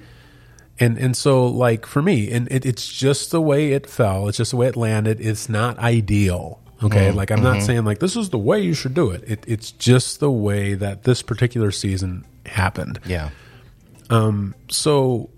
And 0.78 0.98
and 0.98 1.16
so 1.16 1.46
like 1.46 1.86
for 1.86 2.02
me, 2.02 2.30
and 2.30 2.46
it, 2.52 2.66
it's 2.66 2.86
just 2.86 3.30
the 3.30 3.40
way 3.40 3.72
it 3.72 3.88
fell. 3.88 4.28
It's 4.28 4.36
just 4.36 4.50
the 4.50 4.58
way 4.58 4.66
it 4.66 4.76
landed. 4.76 5.18
It's 5.18 5.48
not 5.48 5.78
ideal. 5.78 6.60
Okay. 6.82 7.10
Hmm. 7.10 7.16
Like 7.16 7.30
I'm 7.30 7.42
not 7.42 7.56
mm-hmm. 7.56 7.64
saying 7.64 7.84
like 7.86 8.00
this 8.00 8.16
is 8.16 8.28
the 8.28 8.38
way 8.38 8.60
you 8.60 8.74
should 8.74 8.92
do 8.92 9.12
it. 9.12 9.24
it. 9.26 9.44
It's 9.48 9.72
just 9.72 10.20
the 10.20 10.30
way 10.30 10.74
that 10.74 11.04
this 11.04 11.22
particular 11.22 11.70
season 11.70 12.26
happened. 12.44 13.00
Yeah, 13.06 13.30
um 14.10 14.54
So 14.68 15.30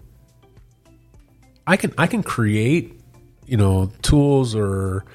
I 1.73 1.77
can 1.79 1.95
I 1.97 2.07
can 2.07 2.23
create 2.23 3.01
you 3.47 3.57
know 3.57 3.91
tools 4.03 4.55
or 4.55 5.07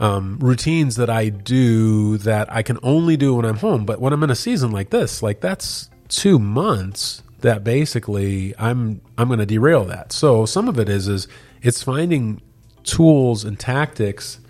um, 0.00 0.40
routines 0.40 0.96
that 0.96 1.08
I 1.08 1.28
do 1.28 2.18
that 2.18 2.52
I 2.52 2.62
can 2.62 2.80
only 2.82 3.16
do 3.16 3.36
when 3.36 3.44
I'm 3.44 3.58
home. 3.58 3.86
But 3.86 4.00
when 4.00 4.12
I'm 4.12 4.24
in 4.24 4.30
a 4.30 4.34
season 4.34 4.72
like 4.72 4.90
this, 4.90 5.22
like 5.22 5.40
that's 5.40 5.88
two 6.08 6.40
months 6.40 7.22
that 7.42 7.62
basically 7.62 8.54
I'm 8.58 9.00
I'm 9.16 9.28
going 9.28 9.38
to 9.38 9.46
derail 9.46 9.84
that. 9.84 10.10
So 10.10 10.46
some 10.46 10.66
of 10.66 10.80
it 10.80 10.88
is 10.88 11.06
is 11.06 11.28
it's 11.62 11.80
finding 11.80 12.42
tools 12.82 13.44
and 13.44 13.56
tactics 13.56 14.40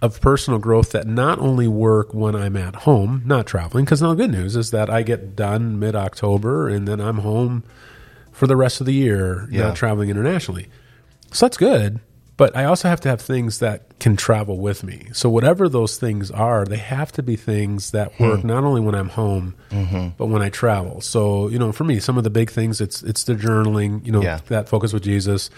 of 0.00 0.22
personal 0.22 0.58
growth 0.58 0.92
that 0.92 1.06
not 1.06 1.38
only 1.38 1.68
work 1.68 2.14
when 2.14 2.34
I'm 2.34 2.56
at 2.56 2.76
home, 2.76 3.20
not 3.26 3.46
traveling, 3.46 3.84
because 3.84 4.00
now 4.00 4.14
the 4.14 4.22
good 4.24 4.30
news 4.30 4.56
is 4.56 4.70
that 4.70 4.88
I 4.88 5.02
get 5.02 5.36
done 5.36 5.78
mid 5.78 5.94
October 5.94 6.66
and 6.66 6.88
then 6.88 6.98
I'm 6.98 7.18
home 7.18 7.62
for 8.36 8.46
the 8.46 8.56
rest 8.56 8.80
of 8.80 8.86
the 8.86 8.92
year, 8.92 9.48
Yeah. 9.50 9.62
not 9.68 9.76
traveling 9.76 10.10
internationally. 10.10 10.68
So 11.32 11.46
that's 11.46 11.56
good. 11.56 12.00
But 12.38 12.54
I 12.54 12.64
also 12.66 12.88
have 12.88 13.00
to 13.00 13.08
have 13.08 13.22
things 13.22 13.60
that 13.60 13.98
can 13.98 14.14
travel 14.14 14.58
with 14.58 14.84
me. 14.84 15.08
So 15.14 15.30
whatever 15.30 15.70
those 15.70 15.96
things 15.96 16.30
are, 16.30 16.66
they 16.66 16.76
have 16.76 17.10
to 17.12 17.22
be 17.22 17.34
things 17.34 17.92
that 17.92 18.20
work 18.20 18.40
Hmm. 18.42 18.46
not 18.48 18.62
only 18.62 18.82
when 18.82 18.94
I'm 18.94 19.08
home, 19.08 19.54
Mm-hmm. 19.70 20.08
but 20.18 20.26
when 20.26 20.42
I 20.42 20.50
travel. 20.50 21.00
So 21.00 21.48
you 21.48 21.58
know, 21.58 21.72
for 21.72 21.84
me, 21.84 21.98
some 21.98 22.18
of 22.18 22.24
the 22.24 22.30
big 22.30 22.50
things 22.50 22.80
it's 22.80 23.02
it's 23.02 23.24
the 23.24 23.34
journaling. 23.34 24.04
You 24.04 24.12
know, 24.12 24.22
Yeah. 24.22 24.40
that 24.48 24.68
focus 24.68 24.92
with 24.92 25.02
Jesus, 25.02 25.48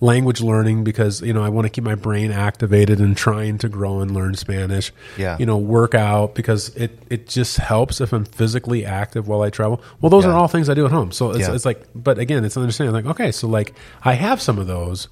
language 0.00 0.40
learning 0.40 0.82
because 0.82 1.22
you 1.22 1.32
know 1.32 1.42
I 1.42 1.48
want 1.50 1.66
to 1.66 1.70
keep 1.70 1.84
my 1.84 1.94
brain 1.94 2.32
activated 2.32 2.98
and 2.98 3.16
trying 3.16 3.58
to 3.58 3.68
grow 3.68 4.00
and 4.00 4.10
learn 4.10 4.34
Spanish. 4.34 4.92
Yeah. 5.16 5.36
You 5.38 5.46
know, 5.46 5.56
work 5.56 5.94
out 5.94 6.34
because 6.34 6.70
it 6.70 6.98
it 7.10 7.28
just 7.28 7.58
helps 7.58 8.00
if 8.00 8.12
I'm 8.12 8.24
physically 8.24 8.84
active 8.84 9.28
while 9.28 9.42
I 9.42 9.50
travel. 9.50 9.80
Well, 10.00 10.10
those 10.10 10.24
Yeah. 10.24 10.30
are 10.32 10.34
all 10.34 10.48
things 10.48 10.68
I 10.68 10.74
do 10.74 10.84
at 10.84 10.90
home. 10.90 11.12
So 11.12 11.30
it's, 11.30 11.40
Yeah. 11.46 11.54
it's 11.54 11.64
like, 11.64 11.86
but 11.94 12.18
again, 12.18 12.44
it's 12.44 12.56
understanding 12.56 12.92
like 12.92 13.06
okay, 13.06 13.30
so 13.30 13.46
like 13.46 13.72
I 14.02 14.14
have 14.14 14.42
some 14.42 14.58
of 14.58 14.66
those 14.66 15.06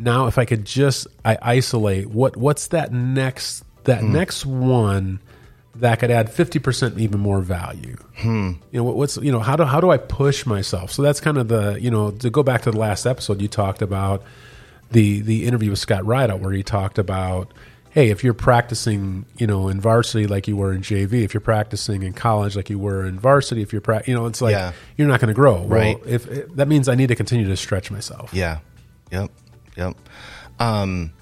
now 0.00 0.26
if 0.26 0.38
I 0.38 0.44
could 0.44 0.64
just 0.64 1.06
I 1.24 1.38
isolate 1.40 2.08
what 2.08 2.36
what's 2.36 2.68
that 2.68 2.92
next 2.92 3.64
that 3.84 4.02
next 4.02 4.44
one 4.46 5.20
that 5.76 6.00
could 6.00 6.10
add 6.10 6.30
fifty 6.30 6.58
percent 6.58 6.98
even 6.98 7.20
more 7.20 7.40
value. 7.40 7.96
Hmm. 8.16 8.52
You 8.72 8.80
know 8.80 8.84
what, 8.84 8.96
what's 8.96 9.16
you 9.18 9.30
know 9.32 9.40
how 9.40 9.56
do 9.56 9.64
how 9.64 9.80
do 9.80 9.90
I 9.90 9.96
push 9.98 10.44
myself? 10.46 10.90
So 10.92 11.02
that's 11.02 11.20
kind 11.20 11.38
of 11.38 11.48
the 11.48 11.78
you 11.80 11.90
know 11.90 12.10
to 12.10 12.30
go 12.30 12.42
back 12.42 12.62
to 12.62 12.70
the 12.70 12.78
last 12.78 13.06
episode 13.06 13.40
you 13.40 13.48
talked 13.48 13.80
about 13.82 14.22
the 14.90 15.20
the 15.20 15.46
interview 15.46 15.70
with 15.70 15.78
Scott 15.78 16.04
Rideout 16.04 16.40
where 16.40 16.52
he 16.52 16.62
talked 16.62 16.98
about 16.98 17.52
hey 17.92 18.10
if 18.10 18.22
you're 18.22 18.34
practicing 18.34 19.24
you 19.38 19.46
know 19.46 19.68
in 19.68 19.80
varsity 19.80 20.26
like 20.26 20.46
you 20.48 20.56
were 20.56 20.72
in 20.72 20.80
JV 20.82 21.22
if 21.24 21.32
you're 21.34 21.40
practicing 21.40 22.02
in 22.02 22.12
college 22.12 22.54
like 22.56 22.68
you 22.70 22.78
were 22.78 23.04
in 23.06 23.18
varsity 23.18 23.62
if 23.62 23.72
you're 23.72 23.80
pra- 23.80 24.02
you 24.06 24.14
know 24.14 24.26
it's 24.26 24.40
like 24.40 24.52
Yeah. 24.52 24.72
you're 24.96 25.08
not 25.08 25.20
going 25.20 25.28
to 25.28 25.34
grow 25.34 25.64
Right. 25.64 25.96
if, 26.06 26.28
if 26.28 26.54
that 26.56 26.68
means 26.68 26.88
I 26.88 26.94
need 26.96 27.08
to 27.08 27.14
continue 27.16 27.46
to 27.48 27.56
stretch 27.56 27.90
myself 27.90 28.32
Yeah. 28.34 28.58
Yep. 29.10 29.30
Yep. 29.76 29.96
Um, 30.58 31.12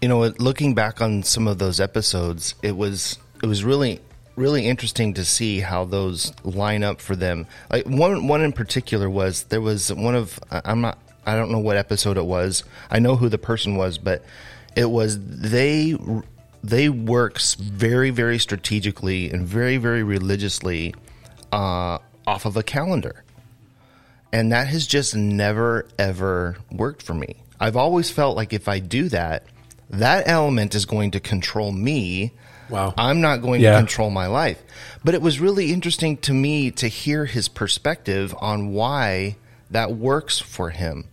you 0.00 0.08
know, 0.08 0.20
looking 0.38 0.74
back 0.74 1.00
on 1.00 1.22
some 1.22 1.48
of 1.48 1.58
those 1.58 1.80
episodes, 1.80 2.54
it 2.62 2.76
was 2.76 3.18
it 3.42 3.46
was 3.46 3.64
really 3.64 4.00
really 4.36 4.66
interesting 4.66 5.14
to 5.14 5.24
see 5.24 5.60
how 5.60 5.84
those 5.84 6.32
line 6.44 6.82
up 6.82 7.00
for 7.00 7.16
them. 7.16 7.46
Like 7.70 7.86
one 7.86 8.28
one 8.28 8.42
in 8.42 8.52
particular 8.52 9.08
was 9.08 9.44
there 9.44 9.60
was 9.60 9.92
one 9.92 10.14
of 10.14 10.38
I'm 10.50 10.80
not 10.80 10.98
I 11.24 11.34
don't 11.34 11.50
know 11.50 11.58
what 11.58 11.76
episode 11.76 12.16
it 12.16 12.26
was. 12.26 12.62
I 12.90 12.98
know 12.98 13.16
who 13.16 13.28
the 13.28 13.38
person 13.38 13.76
was, 13.76 13.98
but 13.98 14.24
it 14.76 14.90
was 14.90 15.18
they 15.20 15.96
they 16.62 16.88
work 16.88 17.40
very 17.58 18.10
very 18.10 18.38
strategically 18.38 19.30
and 19.30 19.46
very 19.46 19.76
very 19.78 20.02
religiously 20.02 20.94
uh, 21.52 21.98
off 22.26 22.44
of 22.44 22.56
a 22.56 22.62
calendar 22.62 23.24
and 24.36 24.52
that 24.52 24.68
has 24.68 24.86
just 24.86 25.16
never 25.16 25.86
ever 25.98 26.58
worked 26.70 27.02
for 27.02 27.14
me. 27.14 27.36
I've 27.58 27.76
always 27.76 28.10
felt 28.10 28.36
like 28.36 28.52
if 28.52 28.68
I 28.68 28.80
do 28.80 29.08
that, 29.08 29.44
that 29.88 30.28
element 30.28 30.74
is 30.74 30.84
going 30.84 31.12
to 31.12 31.20
control 31.20 31.72
me. 31.72 32.32
Wow. 32.68 32.92
I'm 32.98 33.22
not 33.22 33.40
going 33.40 33.62
Yeah. 33.62 33.72
to 33.72 33.78
control 33.78 34.10
my 34.10 34.26
life. 34.26 34.62
But 35.02 35.14
it 35.14 35.22
was 35.22 35.40
really 35.40 35.72
interesting 35.72 36.18
to 36.18 36.34
me 36.34 36.70
to 36.72 36.86
hear 36.86 37.24
his 37.24 37.48
perspective 37.48 38.34
on 38.38 38.74
why 38.74 39.36
that 39.70 39.92
works 39.96 40.38
for 40.38 40.68
him. 40.68 41.04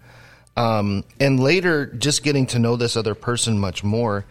Um, 0.58 1.06
and 1.18 1.40
later, 1.40 1.86
just 1.86 2.24
getting 2.24 2.46
to 2.48 2.60
know 2.60 2.76
this 2.76 2.98
other 2.98 3.16
person 3.16 3.58
much 3.58 3.86
more, 3.86 4.26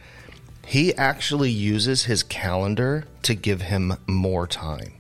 he 0.67 0.95
actually 0.95 1.51
uses 1.51 2.05
his 2.05 2.23
calendar 2.23 3.05
to 3.23 3.35
give 3.35 3.63
him 3.63 3.95
more 4.07 4.47
time 4.47 4.93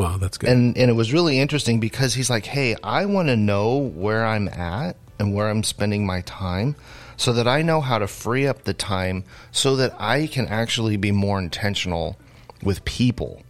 wow 0.00 0.16
that's 0.16 0.38
good 0.38 0.48
and 0.48 0.76
and 0.76 0.90
it 0.90 0.94
was 0.94 1.12
really 1.12 1.38
interesting 1.38 1.78
because 1.78 2.14
he's 2.14 2.30
like, 2.30 2.46
"Hey, 2.46 2.74
I 2.82 3.06
want 3.06 3.28
to 3.28 3.36
know 3.36 3.76
where 3.76 4.24
I'm 4.24 4.48
at 4.48 4.96
and 5.18 5.34
where 5.34 5.48
I'm 5.48 5.62
spending 5.62 6.06
my 6.06 6.22
time 6.22 6.74
so 7.16 7.32
that 7.34 7.46
I 7.46 7.60
know 7.62 7.80
how 7.82 7.98
to 7.98 8.06
free 8.06 8.46
up 8.46 8.64
the 8.64 8.72
time 8.72 9.24
so 9.52 9.76
that 9.76 9.94
I 10.00 10.26
can 10.26 10.48
actually 10.48 10.96
be 10.96 11.12
more 11.12 11.38
intentional 11.38 12.16
with 12.62 12.84
people." 12.84 13.42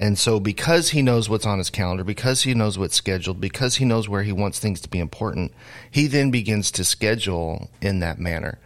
And 0.00 0.18
so 0.18 0.40
because 0.40 0.88
he 0.88 1.02
knows 1.02 1.28
what's 1.28 1.46
on 1.46 1.58
his 1.58 1.68
calendar, 1.68 2.04
because 2.04 2.42
he 2.42 2.54
knows 2.54 2.78
what's 2.78 2.96
scheduled, 2.96 3.38
because 3.38 3.76
he 3.76 3.84
knows 3.84 4.08
where 4.08 4.22
he 4.22 4.32
wants 4.32 4.58
things 4.58 4.80
to 4.80 4.88
be 4.88 4.98
important, 4.98 5.52
he 5.90 6.06
then 6.06 6.30
begins 6.30 6.70
to 6.72 6.84
schedule 6.84 7.70
in 7.82 8.00
that 8.00 8.18
manner. 8.18 8.58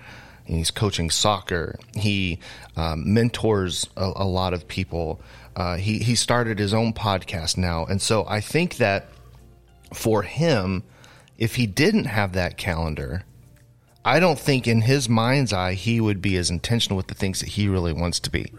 He's 0.44 0.70
coaching 0.70 1.10
soccer. 1.10 1.78
He 1.96 2.38
um, 2.76 3.12
mentors 3.12 3.88
a, 3.96 4.12
a 4.16 4.24
lot 4.24 4.54
of 4.54 4.68
people. 4.68 5.20
Uh, 5.56 5.76
he 5.76 5.98
he 5.98 6.14
started 6.14 6.58
his 6.58 6.74
own 6.74 6.92
podcast 6.92 7.56
now, 7.56 7.84
and 7.84 8.02
so 8.02 8.24
I 8.26 8.40
think 8.40 8.76
that 8.76 9.08
for 9.92 10.22
him, 10.22 10.82
if 11.38 11.56
he 11.56 11.66
didn't 11.66 12.06
have 12.06 12.32
that 12.32 12.56
calendar, 12.56 13.22
I 14.04 14.20
don't 14.20 14.38
think 14.38 14.66
in 14.66 14.82
his 14.82 15.08
mind's 15.08 15.52
eye 15.52 15.74
he 15.74 16.00
would 16.00 16.20
be 16.20 16.36
as 16.36 16.50
intentional 16.50 16.96
with 16.96 17.06
the 17.06 17.14
things 17.14 17.40
that 17.40 17.50
he 17.50 17.68
really 17.68 17.92
wants 17.92 18.20
to 18.20 18.30
be. 18.30 18.52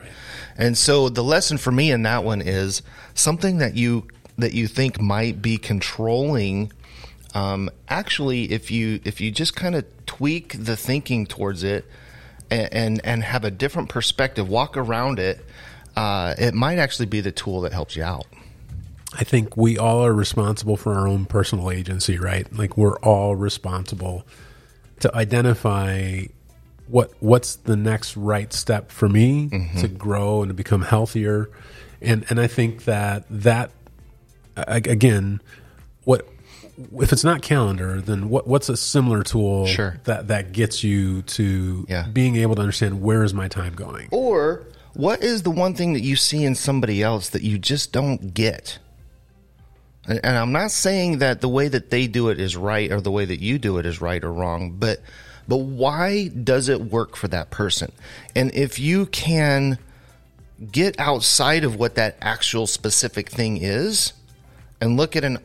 And 0.57 0.77
so 0.77 1.09
the 1.09 1.23
lesson 1.23 1.57
for 1.57 1.71
me 1.71 1.91
in 1.91 2.03
that 2.03 2.23
one 2.23 2.41
is 2.41 2.81
something 3.13 3.57
that 3.57 3.75
you 3.75 4.07
that 4.37 4.53
you 4.53 4.67
think 4.67 4.99
might 4.99 5.41
be 5.41 5.57
controlling 5.57 6.71
um, 7.35 7.69
actually 7.89 8.51
if 8.51 8.71
you 8.71 9.01
if 9.03 9.19
you 9.19 9.29
just 9.29 9.55
kind 9.55 9.75
of 9.75 9.85
tweak 10.05 10.55
the 10.57 10.77
thinking 10.77 11.25
towards 11.25 11.63
it 11.63 11.85
and, 12.49 12.73
and 12.73 13.01
and 13.03 13.23
have 13.23 13.43
a 13.43 13.51
different 13.51 13.89
perspective, 13.89 14.47
walk 14.47 14.77
around 14.77 15.19
it, 15.19 15.45
uh, 15.95 16.33
it 16.37 16.53
might 16.53 16.77
actually 16.79 17.05
be 17.05 17.21
the 17.21 17.31
tool 17.31 17.61
that 17.61 17.73
helps 17.73 17.95
you 17.95 18.03
out. 18.03 18.25
I 19.17 19.23
think 19.23 19.55
we 19.55 19.77
all 19.77 20.03
are 20.05 20.13
responsible 20.13 20.75
for 20.75 20.93
our 20.93 21.07
own 21.07 21.25
personal 21.25 21.71
agency, 21.71 22.17
right? 22.17 22.51
Like 22.53 22.75
we're 22.77 22.97
all 22.99 23.35
responsible 23.35 24.25
to 24.99 25.15
identify 25.15 26.23
what 26.87 27.11
what's 27.19 27.55
the 27.55 27.75
next 27.75 28.15
right 28.17 28.51
step 28.53 28.91
for 28.91 29.07
me 29.09 29.49
to 29.79 29.87
grow 29.87 30.41
and 30.41 30.49
to 30.49 30.53
become 30.53 30.81
healthier. 30.81 31.49
And 32.01 32.25
and 32.29 32.39
I 32.39 32.47
think 32.47 32.83
that 32.85 33.25
that 33.29 33.71
again, 34.55 35.41
what 36.03 36.27
if 36.99 37.13
it's 37.13 37.23
not 37.23 37.41
calendar, 37.41 38.01
then 38.01 38.27
what 38.29 38.47
what's 38.47 38.67
a 38.69 38.75
similar 38.77 39.23
tool 39.23 39.65
Sure. 39.65 39.97
that 40.03 40.27
that 40.27 40.51
gets 40.51 40.83
you 40.83 41.21
to 41.23 41.85
Yeah. 41.89 42.05
being 42.11 42.35
able 42.35 42.55
to 42.55 42.61
understand 42.61 43.01
where 43.01 43.23
is 43.23 43.33
my 43.33 43.47
time 43.47 43.73
going? 43.75 44.09
Or 44.11 44.63
what 44.95 45.23
is 45.23 45.43
the 45.43 45.51
one 45.51 45.73
thing 45.73 45.93
that 45.93 46.01
you 46.01 46.15
see 46.15 46.43
in 46.43 46.55
somebody 46.55 47.03
else 47.03 47.29
that 47.29 47.43
you 47.43 47.57
just 47.57 47.91
don't 47.91 48.33
get? 48.33 48.79
And, 50.07 50.19
and 50.23 50.37
I'm 50.37 50.51
not 50.51 50.71
saying 50.71 51.19
that 51.19 51.41
the 51.41 51.49
way 51.49 51.67
that 51.67 51.89
they 51.89 52.07
do 52.07 52.29
it 52.29 52.39
is 52.39 52.55
right 52.55 52.91
or 52.91 53.01
the 53.01 53.11
way 53.11 53.25
that 53.25 53.41
you 53.41 53.59
do 53.59 53.77
it 53.77 53.85
is 53.85 54.01
right 54.01 54.23
or 54.23 54.31
wrong, 54.31 54.71
but 54.71 55.01
but 55.47 55.57
why 55.57 56.29
does 56.29 56.69
it 56.69 56.81
work 56.81 57.15
for 57.15 57.27
that 57.27 57.51
person? 57.51 57.91
And 58.35 58.51
if 58.55 58.79
you 58.79 59.05
can 59.05 59.77
get 60.71 60.99
outside 60.99 61.63
of 61.63 61.75
what 61.75 61.95
that 61.95 62.17
actual 62.21 62.65
specific 62.65 63.29
thing 63.29 63.57
is 63.57 64.13
and 64.81 64.97
look 64.97 65.15
at 65.15 65.23
an 65.23 65.39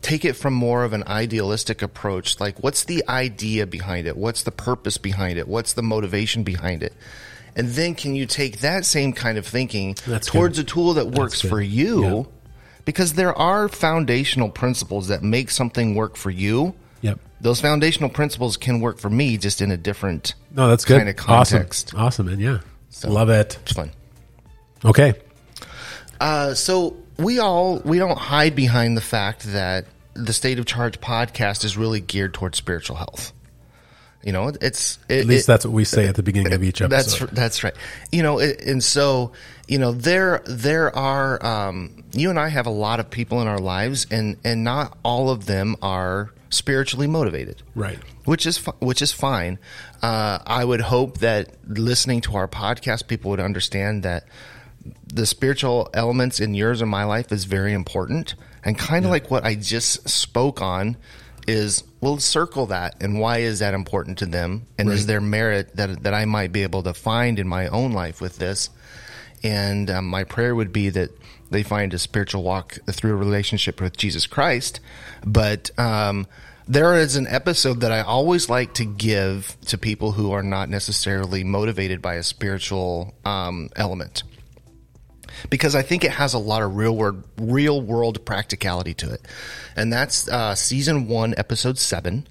take 0.00 0.24
it 0.24 0.34
from 0.34 0.54
more 0.54 0.84
of 0.84 0.92
an 0.92 1.02
idealistic 1.06 1.82
approach 1.82 2.38
like 2.38 2.62
what's 2.62 2.84
the 2.84 3.02
idea 3.08 3.66
behind 3.66 4.06
it 4.06 4.16
what's 4.16 4.44
the 4.44 4.52
purpose 4.52 4.98
behind 4.98 5.36
it 5.36 5.48
what's 5.48 5.72
the 5.72 5.82
motivation 5.82 6.44
behind 6.44 6.82
it 6.82 6.92
and 7.56 7.68
then 7.70 7.94
can 7.94 8.14
you 8.14 8.26
take 8.26 8.60
that 8.60 8.84
same 8.84 9.12
kind 9.12 9.36
of 9.38 9.46
thinking 9.46 9.96
That's 10.06 10.26
towards 10.26 10.58
good. 10.58 10.66
a 10.66 10.68
tool 10.68 10.94
that 10.94 11.10
works 11.12 11.40
for 11.40 11.60
you 11.60 12.02
Yeah. 12.04 12.22
because 12.84 13.12
there 13.14 13.36
are 13.36 13.68
foundational 13.68 14.48
principles 14.48 15.08
that 15.08 15.22
make 15.22 15.50
something 15.50 15.94
work 15.94 16.16
for 16.16 16.30
you 16.30 16.74
Yep. 17.02 17.18
those 17.40 17.60
foundational 17.60 18.08
principles 18.10 18.56
can 18.56 18.80
work 18.80 18.98
for 18.98 19.10
me 19.10 19.36
just 19.36 19.60
in 19.60 19.70
a 19.70 19.76
different 19.76 20.34
No, 20.54 20.68
that's 20.68 20.84
good. 20.84 20.98
kind 20.98 21.08
of 21.08 21.16
context 21.16 21.88
Awesome. 21.94 22.06
Awesome, 22.06 22.26
man. 22.26 22.40
Yeah. 22.40 22.58
Love 23.04 23.28
it. 23.30 23.58
it's 23.62 23.72
fun 23.72 23.90
Okay. 24.84 25.14
Uh, 26.20 26.54
so 26.54 26.96
we 27.18 27.38
all 27.38 27.78
we 27.84 27.98
don't 27.98 28.18
hide 28.18 28.54
behind 28.54 28.96
the 28.96 29.00
fact 29.02 29.44
that 29.52 29.86
the 30.14 30.32
State 30.32 30.58
of 30.58 30.66
Charge 30.66 31.00
podcast 31.00 31.64
is 31.64 31.76
really 31.76 32.00
geared 32.00 32.34
towards 32.34 32.58
spiritual 32.58 32.96
health. 32.96 33.32
You 34.22 34.32
know, 34.32 34.52
it's 34.60 34.98
it, 35.08 35.20
At 35.20 35.26
least 35.26 35.44
it- 35.44 35.46
that's 35.48 35.64
what 35.64 35.74
we 35.74 35.84
say 35.84 36.06
at 36.06 36.14
the 36.14 36.22
beginning 36.22 36.52
of 36.52 36.62
each 36.62 36.80
episode. 36.80 37.28
that's 37.28 37.34
that's 37.34 37.64
right. 37.64 37.74
You 38.10 38.22
know, 38.22 38.38
it, 38.38 38.60
and 38.62 38.82
so 38.82 39.32
you 39.66 39.78
know 39.78 39.92
there 39.92 40.42
there 40.46 40.94
are 40.94 41.44
um, 41.44 42.04
you 42.12 42.30
and 42.30 42.38
I 42.38 42.48
have 42.48 42.66
a 42.66 42.70
lot 42.70 43.00
of 43.00 43.10
people 43.10 43.40
in 43.40 43.48
our 43.48 43.58
lives, 43.58 44.06
and 44.10 44.36
and 44.44 44.62
not 44.64 44.96
all 45.02 45.30
of 45.30 45.46
them 45.46 45.76
are 45.82 46.32
spiritually 46.50 47.06
motivated 47.06 47.62
right. 47.74 47.98
which 48.26 48.44
is 48.44 48.58
which 48.80 49.00
is 49.00 49.10
fine. 49.10 49.58
Uh, 50.02 50.38
I 50.46 50.64
would 50.64 50.82
hope 50.82 51.18
that 51.18 51.48
listening 51.66 52.20
to 52.22 52.36
our 52.36 52.46
podcast, 52.46 53.08
people 53.08 53.30
would 53.30 53.40
understand 53.40 54.02
that 54.02 54.24
the 55.06 55.24
spiritual 55.26 55.88
elements 55.94 56.40
in 56.40 56.54
yours 56.54 56.80
and 56.82 56.90
my 56.90 57.04
life 57.04 57.32
is 57.32 57.44
very 57.44 57.72
important, 57.72 58.34
and 58.64 58.78
kind 58.78 59.04
of 59.04 59.10
like 59.10 59.30
what 59.30 59.44
I 59.44 59.54
just 59.54 60.08
spoke 60.08 60.60
on 60.60 60.96
is 61.46 61.84
we'll 62.00 62.18
circle 62.18 62.66
that 62.66 63.02
and 63.02 63.18
why 63.20 63.38
is 63.38 63.58
that 63.60 63.74
important 63.74 64.18
to 64.18 64.26
them? 64.26 64.66
And 64.78 64.90
is 64.90 65.06
there 65.06 65.20
merit 65.20 65.76
that 65.76 66.02
that 66.02 66.14
I 66.14 66.24
might 66.24 66.52
be 66.52 66.62
able 66.62 66.82
to 66.84 66.94
find 66.94 67.38
in 67.38 67.48
my 67.48 67.68
own 67.68 67.92
life 67.92 68.20
with 68.20 68.38
this? 68.38 68.70
And 69.42 69.90
um, 69.90 70.06
my 70.06 70.24
prayer 70.24 70.54
would 70.54 70.72
be 70.72 70.90
that 70.90 71.10
they 71.50 71.62
find 71.62 71.92
a 71.92 71.98
spiritual 71.98 72.42
walk 72.42 72.78
through 72.90 73.12
a 73.12 73.16
relationship 73.16 73.80
with 73.80 73.96
Jesus 73.96 74.26
Christ. 74.26 74.80
But 75.24 75.76
um, 75.78 76.26
there 76.66 76.96
is 76.96 77.16
an 77.16 77.26
episode 77.26 77.80
that 77.80 77.92
I 77.92 78.00
always 78.02 78.48
like 78.48 78.74
to 78.74 78.84
give 78.84 79.56
to 79.66 79.76
people 79.76 80.12
who 80.12 80.32
are 80.32 80.42
not 80.42 80.68
necessarily 80.68 81.44
motivated 81.44 82.00
by 82.00 82.14
a 82.14 82.22
spiritual 82.22 83.14
um, 83.24 83.68
element 83.76 84.22
because 85.50 85.74
I 85.74 85.82
think 85.82 86.04
it 86.04 86.12
has 86.12 86.34
a 86.34 86.38
lot 86.38 86.62
of 86.62 86.76
real 86.76 86.96
world 86.96 87.24
real 87.38 87.80
world 87.80 88.24
practicality 88.24 88.94
to 88.94 89.12
it, 89.12 89.22
and 89.76 89.92
that's 89.92 90.28
uh, 90.28 90.54
season 90.54 91.08
one, 91.08 91.34
episode 91.36 91.78
seven. 91.78 92.26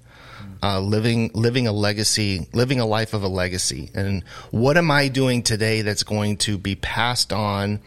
Uh, 0.64 0.78
living 0.78 1.28
living 1.34 1.66
a 1.66 1.72
legacy, 1.72 2.46
living 2.52 2.78
a 2.78 2.86
life 2.86 3.14
of 3.14 3.24
a 3.24 3.28
legacy, 3.28 3.90
and 3.94 4.22
what 4.52 4.76
am 4.76 4.92
I 4.92 5.08
doing 5.08 5.42
today 5.42 5.82
that's 5.82 6.04
going 6.04 6.36
to 6.38 6.56
be 6.56 6.76
passed 6.76 7.32
on 7.32 7.80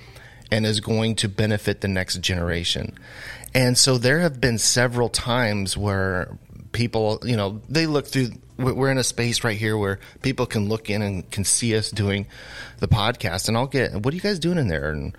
and 0.51 0.65
is 0.65 0.81
going 0.81 1.15
to 1.15 1.29
benefit 1.29 1.79
the 1.79 1.88
next 1.88 2.19
generation? 2.19 2.98
And 3.53 3.77
so 3.77 3.98
there 3.98 4.19
have 4.19 4.41
been 4.41 4.57
several 4.57 5.07
times 5.07 5.77
where 5.77 6.38
people, 6.75 7.20
you 7.24 7.36
know, 7.36 7.62
they 7.70 7.88
look 7.88 8.05
through. 8.05 8.29
We're 8.58 8.91
in 8.91 8.98
a 8.98 9.03
space 9.03 9.44
right 9.44 9.58
here 9.58 9.75
where 9.77 10.00
people 10.22 10.46
can 10.46 10.70
look 10.70 10.89
in 10.89 11.01
and 11.01 11.29
can 11.29 11.44
see 11.44 11.75
us 11.75 11.89
doing 11.91 12.27
the 12.79 12.88
podcast, 12.88 13.48
and 13.48 13.58
I'll 13.58 13.67
get, 13.67 13.94
"What 13.94 14.13
are 14.13 14.15
you 14.15 14.22
guys 14.22 14.39
doing 14.39 14.58
in 14.58 14.67
there?" 14.67 14.91
And 14.91 15.15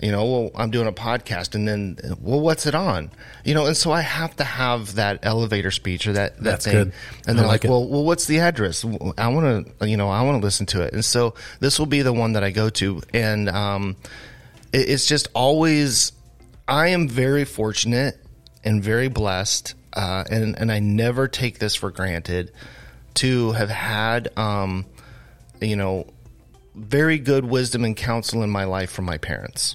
you 0.00 0.12
know, 0.12 0.24
well, 0.24 0.50
I'm 0.54 0.70
doing 0.70 0.86
a 0.86 0.92
podcast, 0.92 1.54
and 1.54 1.66
then, 1.66 1.98
well, 2.20 2.40
what's 2.40 2.66
it 2.66 2.74
on? 2.74 3.10
You 3.44 3.52
know, 3.54 3.66
and 3.66 3.76
so 3.76 3.90
I 3.90 4.00
have 4.00 4.36
to 4.36 4.44
have 4.44 4.94
that 4.94 5.18
elevator 5.22 5.70
speech 5.70 6.06
or 6.06 6.12
that 6.14 6.36
that 6.36 6.44
That's 6.44 6.64
thing, 6.64 6.74
good. 6.74 6.92
and 7.26 7.38
they're 7.38 7.46
like 7.46 7.64
like, 7.64 7.70
well, 7.70 7.86
well, 7.86 8.04
what's 8.04 8.26
the 8.26 8.38
address? 8.38 8.84
I 9.18 9.28
want 9.28 9.78
to, 9.80 9.88
you 9.88 9.96
know, 9.96 10.08
I 10.08 10.22
want 10.22 10.40
to 10.40 10.44
listen 10.44 10.64
to 10.66 10.82
it, 10.82 10.94
and 10.94 11.04
so 11.04 11.34
this 11.60 11.78
will 11.78 11.86
be 11.86 12.00
the 12.02 12.12
one 12.12 12.34
that 12.34 12.44
I 12.44 12.50
go 12.52 12.70
to, 12.70 13.02
and 13.12 13.48
um, 13.48 13.96
it, 14.72 14.88
it's 14.88 15.06
just 15.06 15.28
always. 15.34 16.12
I 16.66 16.88
am 16.88 17.08
very 17.08 17.44
fortunate 17.44 18.18
and 18.62 18.82
very 18.82 19.08
blessed, 19.08 19.74
uh, 19.98 20.22
and 20.30 20.56
and 20.56 20.70
I 20.70 20.78
never 20.78 21.26
take 21.26 21.58
this 21.58 21.74
for 21.74 21.90
granted 21.90 22.52
to 23.14 23.50
have 23.52 23.68
had, 23.68 24.28
um, 24.38 24.86
you 25.60 25.74
know, 25.74 26.06
very 26.72 27.18
good 27.18 27.44
wisdom 27.44 27.84
and 27.84 27.96
counsel 27.96 28.44
in 28.44 28.50
my 28.50 28.62
life 28.62 28.92
from 28.92 29.06
my 29.06 29.18
parents. 29.18 29.74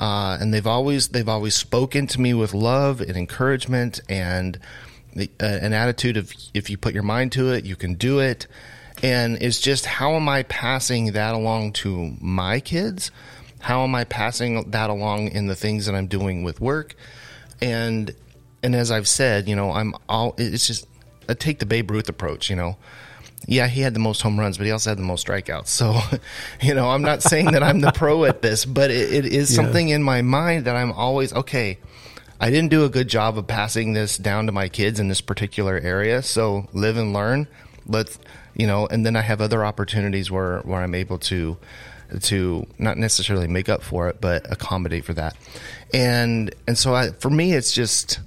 Uh, 0.00 0.36
and 0.40 0.52
they've 0.52 0.66
always 0.66 1.08
they've 1.08 1.28
always 1.28 1.54
spoken 1.54 2.08
to 2.08 2.20
me 2.20 2.34
with 2.34 2.52
love 2.52 3.00
and 3.00 3.16
encouragement 3.16 4.00
and 4.08 4.58
the, 5.14 5.30
uh, 5.40 5.46
an 5.46 5.72
attitude 5.72 6.16
of 6.16 6.32
if 6.52 6.68
you 6.68 6.76
put 6.76 6.92
your 6.92 7.04
mind 7.04 7.30
to 7.30 7.52
it, 7.52 7.64
you 7.64 7.76
can 7.76 7.94
do 7.94 8.18
it. 8.18 8.48
And 9.04 9.40
it's 9.40 9.60
just 9.60 9.86
how 9.86 10.14
am 10.14 10.28
I 10.28 10.42
passing 10.42 11.12
that 11.12 11.34
along 11.34 11.74
to 11.74 12.16
my 12.20 12.58
kids? 12.58 13.12
How 13.60 13.84
am 13.84 13.94
I 13.94 14.02
passing 14.02 14.72
that 14.72 14.90
along 14.90 15.28
in 15.28 15.46
the 15.46 15.54
things 15.54 15.86
that 15.86 15.94
I'm 15.94 16.08
doing 16.08 16.42
with 16.42 16.60
work? 16.60 16.96
And 17.60 18.12
and 18.62 18.74
as 18.74 18.90
I've 18.90 19.08
said, 19.08 19.48
you 19.48 19.56
know, 19.56 19.72
I'm 19.72 19.94
all 20.08 20.34
it's 20.38 20.66
just 20.66 20.86
I 21.28 21.34
take 21.34 21.58
the 21.58 21.66
Babe 21.66 21.90
Ruth 21.90 22.08
approach, 22.08 22.50
you 22.50 22.56
know. 22.56 22.76
Yeah, 23.48 23.66
he 23.66 23.80
had 23.80 23.92
the 23.92 23.98
most 24.00 24.22
home 24.22 24.38
runs, 24.38 24.56
but 24.56 24.66
he 24.66 24.70
also 24.72 24.90
had 24.90 24.98
the 24.98 25.02
most 25.02 25.26
strikeouts. 25.26 25.66
So, 25.66 25.98
you 26.62 26.74
know, 26.74 26.90
I'm 26.90 27.02
not 27.02 27.24
saying 27.24 27.46
that 27.52 27.62
I'm 27.64 27.80
the 27.80 27.90
pro 27.94 28.24
at 28.24 28.40
this, 28.40 28.64
but 28.64 28.90
it, 28.92 29.12
it 29.12 29.26
is 29.26 29.50
Yeah. 29.50 29.56
something 29.64 29.88
in 29.88 30.00
my 30.02 30.22
mind 30.22 30.66
that 30.66 30.76
I'm 30.76 30.92
always 30.92 31.32
okay. 31.32 31.78
I 32.40 32.50
didn't 32.50 32.70
do 32.70 32.84
a 32.84 32.88
good 32.88 33.08
job 33.08 33.36
of 33.38 33.48
passing 33.48 33.94
this 33.94 34.16
down 34.16 34.46
to 34.46 34.52
my 34.52 34.68
kids 34.68 35.00
in 35.00 35.08
this 35.08 35.20
particular 35.20 35.76
area. 35.76 36.22
So 36.22 36.68
live 36.72 36.96
and 36.96 37.12
learn. 37.12 37.48
Let's, 37.86 38.16
you 38.54 38.68
know, 38.68 38.86
and 38.86 39.04
then 39.04 39.16
I 39.16 39.22
have 39.22 39.40
other 39.40 39.64
opportunities 39.64 40.30
where, 40.30 40.60
where 40.60 40.80
I'm 40.80 40.94
able 40.94 41.18
to, 41.18 41.56
to 42.20 42.66
not 42.78 42.96
necessarily 42.96 43.48
make 43.48 43.68
up 43.68 43.82
for 43.82 44.08
it, 44.08 44.20
but 44.20 44.50
accommodate 44.52 45.04
for 45.04 45.14
that. 45.14 45.36
And, 45.92 46.54
and 46.68 46.78
so 46.78 46.94
I, 46.94 47.10
for 47.10 47.30
me, 47.30 47.54
it's 47.54 47.72
just, 47.72 48.20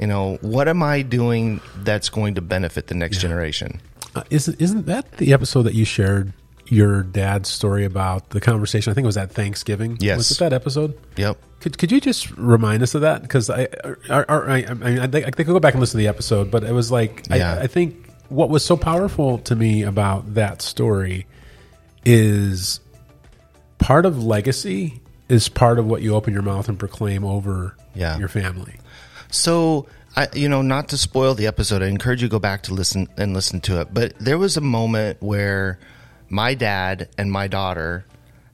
you 0.00 0.06
know, 0.06 0.38
what 0.40 0.68
am 0.68 0.82
I 0.82 1.02
doing 1.02 1.60
that's 1.78 2.08
going 2.08 2.34
to 2.36 2.40
benefit 2.40 2.86
the 2.86 2.94
next 2.94 3.18
generation? 3.18 3.80
Uh, 4.14 4.22
isn't 4.30 4.60
isn't 4.60 4.86
that 4.86 5.18
the 5.18 5.32
episode 5.32 5.62
that 5.64 5.74
you 5.74 5.84
shared 5.84 6.32
your 6.66 7.02
dad's 7.02 7.48
story 7.48 7.84
about 7.84 8.30
the 8.30 8.40
conversation? 8.40 8.90
I 8.90 8.94
think 8.94 9.04
it 9.04 9.08
was 9.08 9.16
at 9.16 9.32
Thanksgiving. 9.32 9.96
Yes. 10.00 10.18
was 10.18 10.30
it 10.32 10.38
that 10.38 10.52
episode? 10.52 10.98
Yep. 11.16 11.38
Could 11.60 11.78
could 11.78 11.90
you 11.92 12.00
just 12.00 12.30
remind 12.32 12.82
us 12.82 12.94
of 12.94 13.00
that? 13.02 13.22
Because 13.22 13.50
I, 13.50 13.68
I, 14.08 14.24
I, 14.28 14.64
I, 14.68 14.74
mean, 14.74 14.98
I 15.00 15.06
think 15.08 15.26
I 15.26 15.30
could 15.30 15.46
go 15.46 15.58
back 15.60 15.74
and 15.74 15.80
listen 15.80 15.98
to 15.98 16.02
the 16.02 16.08
episode, 16.08 16.50
but 16.50 16.62
it 16.64 16.72
was 16.72 16.90
like 16.92 17.26
Yeah. 17.30 17.54
I, 17.54 17.62
I 17.62 17.66
think 17.66 18.08
what 18.28 18.50
was 18.50 18.64
so 18.64 18.76
powerful 18.76 19.38
to 19.38 19.56
me 19.56 19.82
about 19.82 20.34
that 20.34 20.62
story 20.62 21.26
is 22.04 22.80
part 23.78 24.06
of 24.06 24.22
legacy 24.24 25.00
is 25.28 25.48
part 25.48 25.78
of 25.78 25.86
what 25.86 26.02
you 26.02 26.14
open 26.14 26.32
your 26.32 26.42
mouth 26.42 26.68
and 26.68 26.78
proclaim 26.78 27.24
over 27.24 27.76
Yeah. 27.94 28.18
your 28.18 28.28
family. 28.28 28.76
So, 29.30 29.86
I, 30.16 30.28
you 30.34 30.48
know, 30.48 30.62
not 30.62 30.88
to 30.88 30.96
spoil 30.96 31.34
the 31.34 31.46
episode, 31.46 31.82
I 31.82 31.86
encourage 31.86 32.22
you 32.22 32.28
to 32.28 32.32
go 32.32 32.38
back 32.38 32.62
to 32.64 32.74
listen 32.74 33.08
and 33.16 33.34
listen 33.34 33.60
to 33.62 33.80
it. 33.80 33.92
But 33.92 34.18
there 34.18 34.38
was 34.38 34.56
a 34.56 34.60
moment 34.60 35.22
where 35.22 35.78
my 36.28 36.54
dad 36.54 37.08
and 37.18 37.30
my 37.30 37.46
daughter 37.46 38.04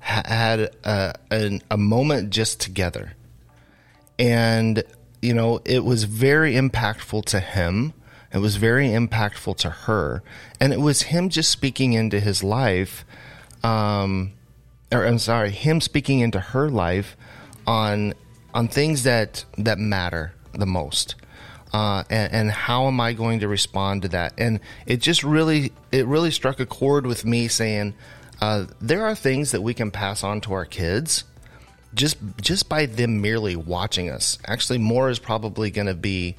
ha- 0.01 0.23
had 0.25 0.61
a, 0.85 1.15
a, 1.31 1.61
a 1.71 1.77
moment 1.77 2.31
just 2.31 2.61
together. 2.61 3.15
And, 4.19 4.83
you 5.23 5.35
know, 5.35 5.61
it 5.65 5.85
was 5.85 6.05
very 6.05 6.55
impactful 6.55 7.25
to 7.27 7.41
him. 7.41 7.95
It 8.33 8.39
was 8.39 8.57
very 8.57 8.89
impactful 8.89 9.57
to 9.59 9.71
her. 9.71 10.23
And 10.61 10.73
it 10.73 10.81
was 10.81 11.03
him 11.03 11.29
just 11.29 11.51
speaking 11.51 11.93
into 11.93 12.19
his 12.19 12.43
life. 12.43 13.05
Um, 13.63 14.33
or 14.93 15.07
I'm 15.07 15.19
sorry, 15.19 15.51
him 15.51 15.81
speaking 15.81 16.21
into 16.21 16.41
her 16.41 16.69
life 16.69 17.17
on 17.67 18.15
on 18.53 18.69
things 18.69 19.03
that 19.05 19.45
that 19.59 19.79
matter 19.79 20.33
the 20.59 20.67
most. 20.67 21.15
Uh, 21.73 22.05
and, 22.09 22.33
and 22.33 22.51
how 22.51 22.87
am 22.87 23.01
I 23.01 23.15
going 23.15 23.41
to 23.41 23.49
respond 23.49 24.03
to 24.03 24.09
that? 24.09 24.35
And 24.39 24.61
it 24.87 24.99
just 24.99 25.25
really, 25.25 25.73
it 25.91 26.07
really 26.07 26.31
struck 26.31 26.61
a 26.61 26.67
chord 26.67 27.07
with 27.07 27.25
me 27.25 27.49
saying, 27.49 27.95
uh, 28.41 28.67
there 28.81 29.05
are 29.05 29.15
things 29.15 29.51
that 29.53 29.63
we 29.63 29.75
can 29.75 29.91
pass 29.91 30.23
on 30.23 30.41
to 30.43 30.53
our 30.53 30.65
kids 30.65 31.25
just 31.95 32.17
just 32.41 32.69
by 32.69 32.87
them 32.87 33.21
merely 33.21 33.57
watching 33.57 34.11
us. 34.11 34.39
Actually, 34.47 34.79
more 34.79 35.09
is 35.09 35.19
probably 35.19 35.71
going 35.71 35.87
to 35.87 35.95
be 35.95 36.37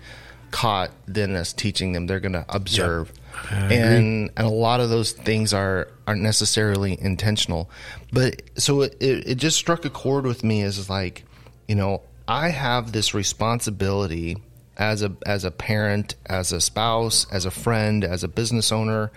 caught 0.52 0.92
than 1.08 1.36
us 1.36 1.54
teaching 1.54 1.94
them. 1.94 2.08
They're 2.08 2.20
going 2.20 2.34
to 2.34 2.46
observe, 2.50 3.12
and 3.50 4.32
and 4.36 4.48
a 4.48 4.50
lot 4.50 4.80
of 4.80 4.90
those 4.90 5.14
things 5.14 5.54
are 5.54 5.88
aren't 6.06 6.22
necessarily 6.22 7.00
intentional. 7.00 7.70
But 8.12 8.42
so 8.58 8.82
it, 8.82 8.98
it, 9.00 9.28
it 9.30 9.36
just 9.36 9.58
struck 9.58 9.86
a 9.86 9.90
chord 9.90 10.26
with 10.26 10.44
me 10.44 10.62
as 10.62 10.90
like, 10.90 11.24
you 11.68 11.76
know, 11.76 12.02
I 12.28 12.50
have 12.50 12.92
this 12.92 13.14
responsibility 13.14 14.38
as 14.78 15.04
a 15.04 15.16
as 15.26 15.44
a 15.46 15.52
parent, 15.52 16.16
as 16.26 16.52
a 16.52 16.60
spouse, 16.60 17.28
as 17.32 17.46
a 17.46 17.52
friend, 17.52 18.04
as 18.04 18.24
a 18.24 18.28
business 18.28 18.72
owner. 18.72 19.12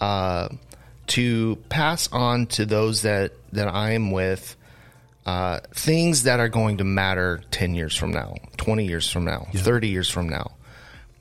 Uh, 0.00 0.48
to 1.08 1.56
pass 1.68 2.08
on 2.12 2.46
to 2.46 2.66
those 2.66 3.02
that, 3.02 3.32
that 3.52 3.68
I 3.68 3.92
am 3.92 4.10
with 4.10 4.56
uh, 5.24 5.60
things 5.74 6.24
that 6.24 6.40
are 6.40 6.48
going 6.48 6.78
to 6.78 6.84
matter 6.84 7.42
10 7.50 7.74
years 7.74 7.96
from 7.96 8.12
now, 8.12 8.34
20 8.56 8.86
years 8.86 9.10
from 9.10 9.24
now, 9.24 9.46
30 9.54 9.88
years 9.88 10.10
from 10.10 10.28
now. 10.28 10.52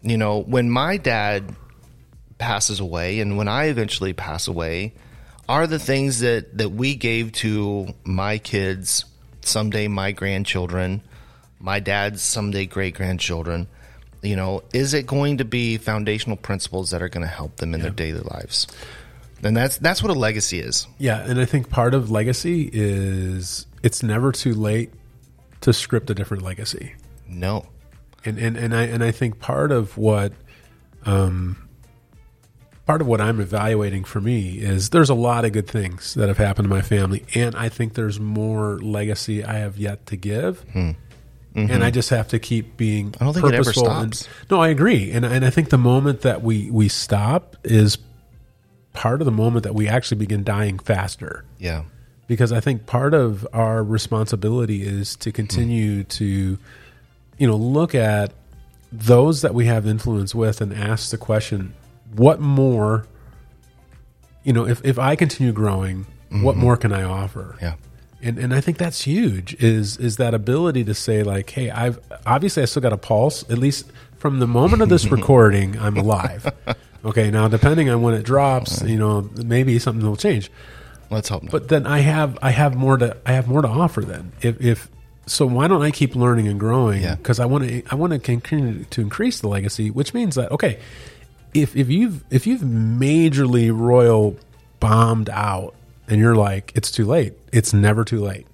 You 0.02 0.18
know, 0.18 0.42
when 0.42 0.70
my 0.70 0.98
dad 0.98 1.56
passes 2.38 2.80
away 2.80 3.20
and 3.20 3.38
when 3.38 3.48
I 3.48 3.66
eventually 3.66 4.14
pass 4.14 4.48
away, 4.48 4.94
are 5.48 5.68
the 5.68 5.80
things 5.80 6.20
that, 6.20 6.58
that 6.58 6.70
we 6.70 6.96
gave 6.96 7.32
to 7.34 7.88
my 8.04 8.38
kids, 8.38 9.06
someday 9.42 9.88
my 9.88 10.12
grandchildren, 10.12 11.02
my 11.66 11.80
dad's 11.80 12.22
someday 12.22 12.68
great 12.68 12.94
grandchildren, 12.94 13.68
you 14.22 14.36
know, 14.36 14.64
is 14.72 14.94
it 14.94 15.08
going 15.08 15.40
to 15.40 15.46
be 15.46 15.78
foundational 15.78 16.38
principles 16.38 16.92
that 16.92 17.02
are 17.02 17.10
going 17.10 17.26
to 17.26 17.34
help 17.34 17.56
them 17.58 17.74
in 17.74 17.82
their 17.82 17.90
daily 17.90 18.20
lives? 18.22 18.68
And 19.44 19.58
that's 19.58 19.78
that's 19.80 20.02
what 20.02 20.12
a 20.12 20.18
legacy 20.18 20.60
is. 20.60 20.88
Yeah, 21.00 21.20
and 21.20 21.40
I 21.40 21.46
think 21.46 21.70
part 21.70 21.94
of 21.96 22.10
legacy 22.12 22.70
is 22.72 23.66
it's 23.84 24.02
never 24.04 24.32
too 24.32 24.54
late 24.54 24.92
to 25.62 25.74
script 25.74 26.10
a 26.12 26.14
different 26.14 26.44
legacy. 26.44 26.94
No. 27.28 27.66
and 28.24 28.38
and 28.38 28.56
and 28.58 28.76
I 28.76 28.84
and 28.84 29.04
I 29.04 29.12
think 29.12 29.40
part 29.40 29.72
of 29.72 29.98
what 29.98 30.34
um 31.06 31.68
part 32.86 33.02
of 33.02 33.08
what 33.08 33.20
I'm 33.20 33.40
evaluating 33.40 34.04
for 34.04 34.22
me 34.22 34.58
is 34.60 34.92
there's 34.92 35.10
a 35.10 35.16
lot 35.16 35.46
of 35.46 35.52
good 35.52 35.68
things 35.68 36.14
that 36.14 36.28
have 36.28 36.38
happened 36.38 36.66
to 36.66 36.70
my 36.70 36.82
family 36.82 37.26
and 37.34 37.56
I 37.56 37.70
think 37.70 37.96
there's 37.96 38.20
more 38.20 38.78
legacy 38.80 39.44
I 39.44 39.54
have 39.56 39.78
yet 39.78 40.06
to 40.08 40.16
give. 40.16 40.64
And 41.56 41.84
I 41.86 41.90
just 41.90 42.10
have 42.10 42.28
to 42.30 42.40
keep 42.40 42.76
being. 42.76 43.12
Mm-hmm. 43.12 43.24
I 43.24 43.26
don't 43.26 43.34
think 43.34 43.46
it 43.46 43.54
ever 43.54 43.64
purposeful 43.64 43.90
and- 43.90 44.14
stops. 44.14 44.34
no, 44.52 44.60
I 44.62 44.68
agree. 44.68 45.12
And 45.12 45.24
and 45.26 45.46
I 45.46 45.50
think 45.50 45.70
the 45.70 45.78
moment 45.78 46.22
that 46.22 46.42
we 46.44 46.70
we 46.70 46.90
stop 46.90 47.56
is 47.64 47.98
part 48.92 49.22
of 49.22 49.26
the 49.26 49.32
moment 49.32 49.64
that 49.64 49.74
we 49.74 49.88
actually 49.88 50.18
begin 50.18 50.44
dying 50.44 50.80
faster 50.80 51.44
Yeah. 51.60 51.84
because 52.28 52.52
I 52.54 52.60
think 52.62 52.86
part 52.86 53.14
of 53.14 53.46
our 53.54 53.84
responsibility 53.84 54.84
is 54.84 55.16
to 55.18 55.32
continue 55.34 56.04
to, 56.06 56.26
you 57.38 57.48
know, 57.48 57.56
look 57.58 57.94
at 57.96 58.32
those 58.92 59.42
that 59.42 59.54
we 59.54 59.66
have 59.66 59.86
influence 59.86 60.34
with 60.34 60.62
and 60.62 60.74
ask 60.74 61.10
the 61.12 61.18
question, 61.18 61.74
what 62.16 62.40
more, 62.40 63.06
you 64.44 64.54
know, 64.54 64.66
if, 64.66 64.84
if 64.86 64.98
I 64.98 65.16
continue 65.18 65.52
growing, 65.52 66.06
what 66.30 66.56
more 66.56 66.78
can 66.78 66.94
I 66.94 67.04
offer? 67.04 67.58
Yeah. 67.62 67.76
And, 68.22 68.40
and 68.40 68.54
I 68.54 68.62
think 68.62 68.78
that's 68.78 69.02
huge 69.02 69.56
is 69.56 69.98
is 69.98 70.18
that 70.18 70.34
ability 70.34 70.84
to 70.86 70.94
say 70.94 71.24
like, 71.24 71.50
hey, 71.50 71.70
I've 71.70 72.00
obviously 72.26 72.64
I 72.64 72.66
still 72.66 72.82
got 72.82 72.94
a 72.94 72.98
pulse. 72.98 73.44
At 73.50 73.58
least 73.58 73.92
from 74.18 74.40
the 74.40 74.48
moment 74.48 74.82
of 74.82 74.90
this 74.90 75.06
recording, 75.12 75.78
I'm 75.80 75.98
alive. 75.98 76.52
Okay, 77.06 77.30
now 77.30 77.48
depending 77.48 77.88
on 77.90 78.02
when 78.02 78.16
it 78.16 78.24
drops, 78.24 78.82
you 78.82 78.98
know, 78.98 79.30
maybe 79.36 79.78
something 79.78 80.04
will 80.04 80.16
change. 80.16 80.50
Let's 81.12 81.30
hope 81.30 81.44
not. 81.44 81.52
But 81.52 81.68
then 81.68 81.86
I 81.86 82.00
have 82.00 82.38
I 82.42 82.50
have 82.50 82.76
more 82.76 82.98
to 82.98 83.16
I 83.26 83.34
have 83.34 83.48
more 83.48 83.62
to 83.62 83.68
offer. 83.68 84.02
Then 84.02 84.32
if, 84.42 84.60
if 84.60 84.90
so, 85.28 85.46
why 85.46 85.68
don't 85.68 85.84
I 85.84 85.92
keep 85.92 86.16
learning 86.16 86.48
and 86.48 86.60
growing? 86.60 87.04
Yeah. 87.04 87.16
Because 87.16 87.40
I 87.40 87.46
want 87.46 87.68
to 87.68 87.84
I 87.92 87.96
want 87.96 88.14
to 88.14 88.20
continue 88.20 88.86
to 88.86 89.02
increase 89.02 89.40
the 89.40 89.48
legacy, 89.48 89.92
which 89.92 90.16
means 90.16 90.34
that 90.34 90.52
okay, 90.52 90.80
if 91.54 91.76
if 91.76 91.90
you've 91.90 92.24
if 92.32 92.48
you've 92.48 92.62
majorly 92.62 93.76
royal 93.78 94.36
bombed 94.80 95.30
out 95.30 95.76
and 96.08 96.20
you're 96.20 96.36
like 96.36 96.72
it's 96.76 96.92
too 96.92 97.06
late, 97.06 97.34
it's 97.52 97.74
never 97.74 98.04
too 98.06 98.20
late. 98.24 98.48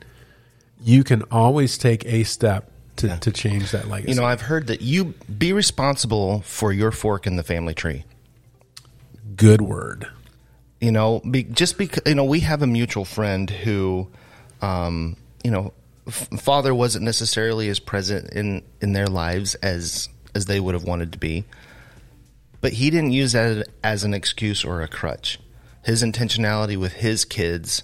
You 0.83 1.03
can 1.03 1.21
always 1.23 1.77
take 1.77 2.05
a 2.05 2.23
step 2.23 2.71
to, 2.97 3.17
to 3.19 3.31
change 3.31 3.71
that 3.71 3.87
legacy. 3.87 4.11
you 4.11 4.19
know, 4.19 4.25
I've 4.25 4.41
heard 4.41 4.67
that 4.67 4.81
you 4.81 5.13
be 5.37 5.53
responsible 5.53 6.41
for 6.41 6.73
your 6.73 6.91
fork 6.91 7.25
in 7.27 7.35
the 7.35 7.43
family 7.43 7.73
tree. 7.73 8.03
good 9.35 9.61
word. 9.61 10.07
you 10.79 10.91
know 10.91 11.19
be, 11.29 11.43
just 11.43 11.77
because 11.77 12.03
you 12.05 12.15
know 12.15 12.25
we 12.25 12.39
have 12.41 12.61
a 12.61 12.67
mutual 12.67 13.05
friend 13.05 13.49
who 13.49 14.07
um 14.61 15.15
you 15.43 15.49
know 15.51 15.73
f- 16.07 16.27
father 16.39 16.73
wasn't 16.75 17.03
necessarily 17.03 17.69
as 17.69 17.79
present 17.79 18.29
in 18.33 18.61
in 18.81 18.93
their 18.93 19.07
lives 19.07 19.55
as 19.55 20.09
as 20.35 20.45
they 20.45 20.59
would 20.59 20.73
have 20.73 20.83
wanted 20.83 21.11
to 21.13 21.17
be 21.19 21.43
but 22.59 22.73
he 22.73 22.89
didn't 22.89 23.11
use 23.11 23.31
that 23.33 23.67
as 23.83 24.03
an 24.03 24.13
excuse 24.13 24.63
or 24.65 24.81
a 24.81 24.87
crutch 24.87 25.39
his 25.83 26.03
intentionality 26.03 26.77
with 26.77 26.93
his 26.93 27.25
kids 27.25 27.83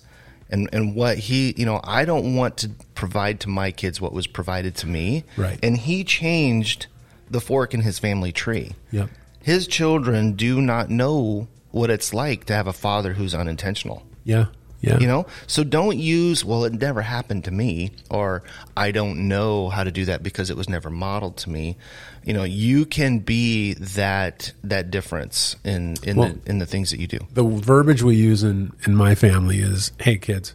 and 0.49 0.69
and 0.71 0.95
what 0.95 1.17
he 1.17 1.53
you 1.57 1.65
know 1.65 1.79
I 1.83 2.05
don't 2.05 2.35
want 2.35 2.57
to 2.57 2.69
provide 2.95 3.39
to 3.41 3.49
my 3.49 3.71
kids 3.71 3.99
what 3.99 4.13
was 4.13 4.27
provided 4.27 4.75
to 4.75 4.87
me 4.87 5.23
Right. 5.35 5.59
and 5.63 5.77
he 5.77 6.03
changed 6.03 6.87
the 7.29 7.41
fork 7.41 7.73
in 7.73 7.81
his 7.81 7.99
family 7.99 8.31
tree 8.31 8.71
Yep. 8.91 9.09
his 9.41 9.67
children 9.67 10.33
do 10.33 10.61
not 10.61 10.89
know 10.89 11.47
what 11.71 11.89
it's 11.89 12.13
like 12.13 12.45
to 12.45 12.53
have 12.53 12.67
a 12.67 12.73
father 12.73 13.13
who's 13.13 13.35
unintentional. 13.35 14.03
Yeah. 14.23 14.45
Yeah. 14.79 14.99
You 14.99 15.07
know? 15.07 15.25
So 15.47 15.63
don't 15.63 15.97
use, 15.97 16.45
well, 16.45 16.63
it 16.65 16.73
never 16.73 17.01
happened 17.01 17.45
to 17.45 17.51
me, 17.51 17.91
or 18.11 18.43
I 18.75 18.91
don't 18.91 19.27
know 19.27 19.69
how 19.69 19.83
to 19.83 19.91
do 19.91 20.05
that 20.05 20.21
because 20.21 20.49
it 20.51 20.57
was 20.57 20.69
never 20.69 20.89
modeled 20.91 21.37
to 21.37 21.49
me. 21.49 21.77
You 22.23 22.33
know, 22.33 22.43
you 22.43 22.85
can 22.85 23.19
be 23.19 23.73
that 23.73 24.51
that 24.63 24.91
difference 24.91 25.55
in 25.63 25.95
in 26.03 26.17
Well- 26.17 26.33
the 26.43 26.49
in 26.51 26.59
the 26.59 26.65
things 26.67 26.91
that 26.91 26.99
you 26.99 27.07
do. 27.07 27.19
the 27.33 27.43
verbiage 27.43 28.03
we 28.03 28.15
use 28.15 28.43
in 28.43 28.71
in 28.85 28.95
my 28.95 29.15
family 29.15 29.59
is, 29.61 29.91
"Hey 29.99 30.17
kids, 30.17 30.53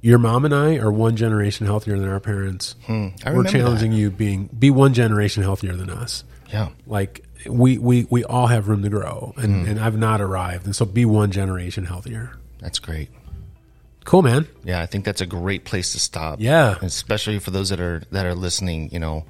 your 0.00 0.18
mom 0.18 0.44
and 0.44 0.54
I 0.54 0.76
are 0.76 0.92
one 0.92 1.16
generation 1.16 1.66
healthier 1.66 1.98
than 1.98 2.08
our 2.08 2.20
parents. 2.20 2.76
Hmm. 2.86 3.08
I 3.24 3.32
We're 3.32 3.44
challenging 3.44 3.92
you 3.92 4.10
being 4.10 4.48
be 4.56 4.70
one 4.70 4.92
generation 4.94 5.42
healthier 5.42 5.74
than 5.74 5.90
us. 5.90 6.22
Yeah. 6.52 6.68
Like 6.86 7.24
we 7.48 7.78
we 7.78 8.06
we 8.10 8.22
all 8.22 8.46
have 8.48 8.68
room 8.68 8.82
to 8.82 8.90
grow, 8.90 9.32
Hmm. 9.36 9.42
and, 9.44 9.68
and 9.68 9.80
I've 9.80 9.96
not 9.98 10.20
arrived, 10.20 10.66
and 10.66 10.76
so 10.76 10.84
be 10.84 11.04
one 11.04 11.30
generation 11.32 11.86
healthier. 11.86 12.32
That's 12.60 12.78
great. 12.78 13.08
Cool, 14.04 14.22
man. 14.22 14.46
Yeah, 14.64 14.80
I 14.82 14.86
think 14.86 15.04
that's 15.04 15.20
a 15.20 15.26
great 15.26 15.64
place 15.64 15.92
to 15.92 15.98
stop. 15.98 16.40
Yeah. 16.40 16.76
Especially 16.82 17.38
for 17.38 17.50
those 17.50 17.70
that 17.70 17.80
are 17.80 18.02
that 18.10 18.26
are 18.26 18.34
listening, 18.34 18.90
you 18.92 18.98
know. 18.98 19.24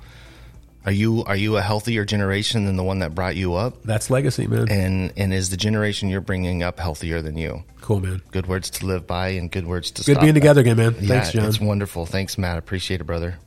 Are 0.87 0.93
you 0.93 1.25
are 1.25 1.37
you 1.37 1.57
a 1.57 1.63
healthier 1.63 2.05
generation 2.05 2.67
than 2.67 2.77
the 2.77 2.83
one 2.85 2.99
that 2.99 3.15
brought 3.15 3.37
you 3.37 3.55
up? 3.55 3.83
That's 3.85 4.11
legacy, 4.11 4.47
man. 4.47 4.71
And 4.71 5.13
and 5.17 5.33
is 5.33 5.49
the 5.49 5.57
generation 5.57 6.11
you're 6.11 6.21
bringing 6.21 6.63
up 6.63 6.79
healthier 6.79 7.23
than 7.23 7.39
you? 7.39 7.65
cool, 7.81 8.01
man. 8.01 8.21
Good 8.33 8.47
words 8.47 8.71
to 8.71 8.87
live 8.87 9.07
by 9.07 9.29
and 9.29 9.51
good 9.51 9.67
words 9.67 9.91
to 9.93 10.03
stop. 10.03 10.15
Good 10.15 10.21
being 10.21 10.33
by. 10.35 10.41
together 10.41 10.61
again, 10.63 10.77
man. 10.77 10.95
Yeah, 11.01 11.09
Thanks, 11.09 11.33
John. 11.33 11.45
It's 11.47 11.61
wonderful. 11.61 12.07
Thanks, 12.07 12.37
Matt. 12.39 12.59
Appreciate 12.59 13.01
it, 13.01 13.05
brother. 13.05 13.39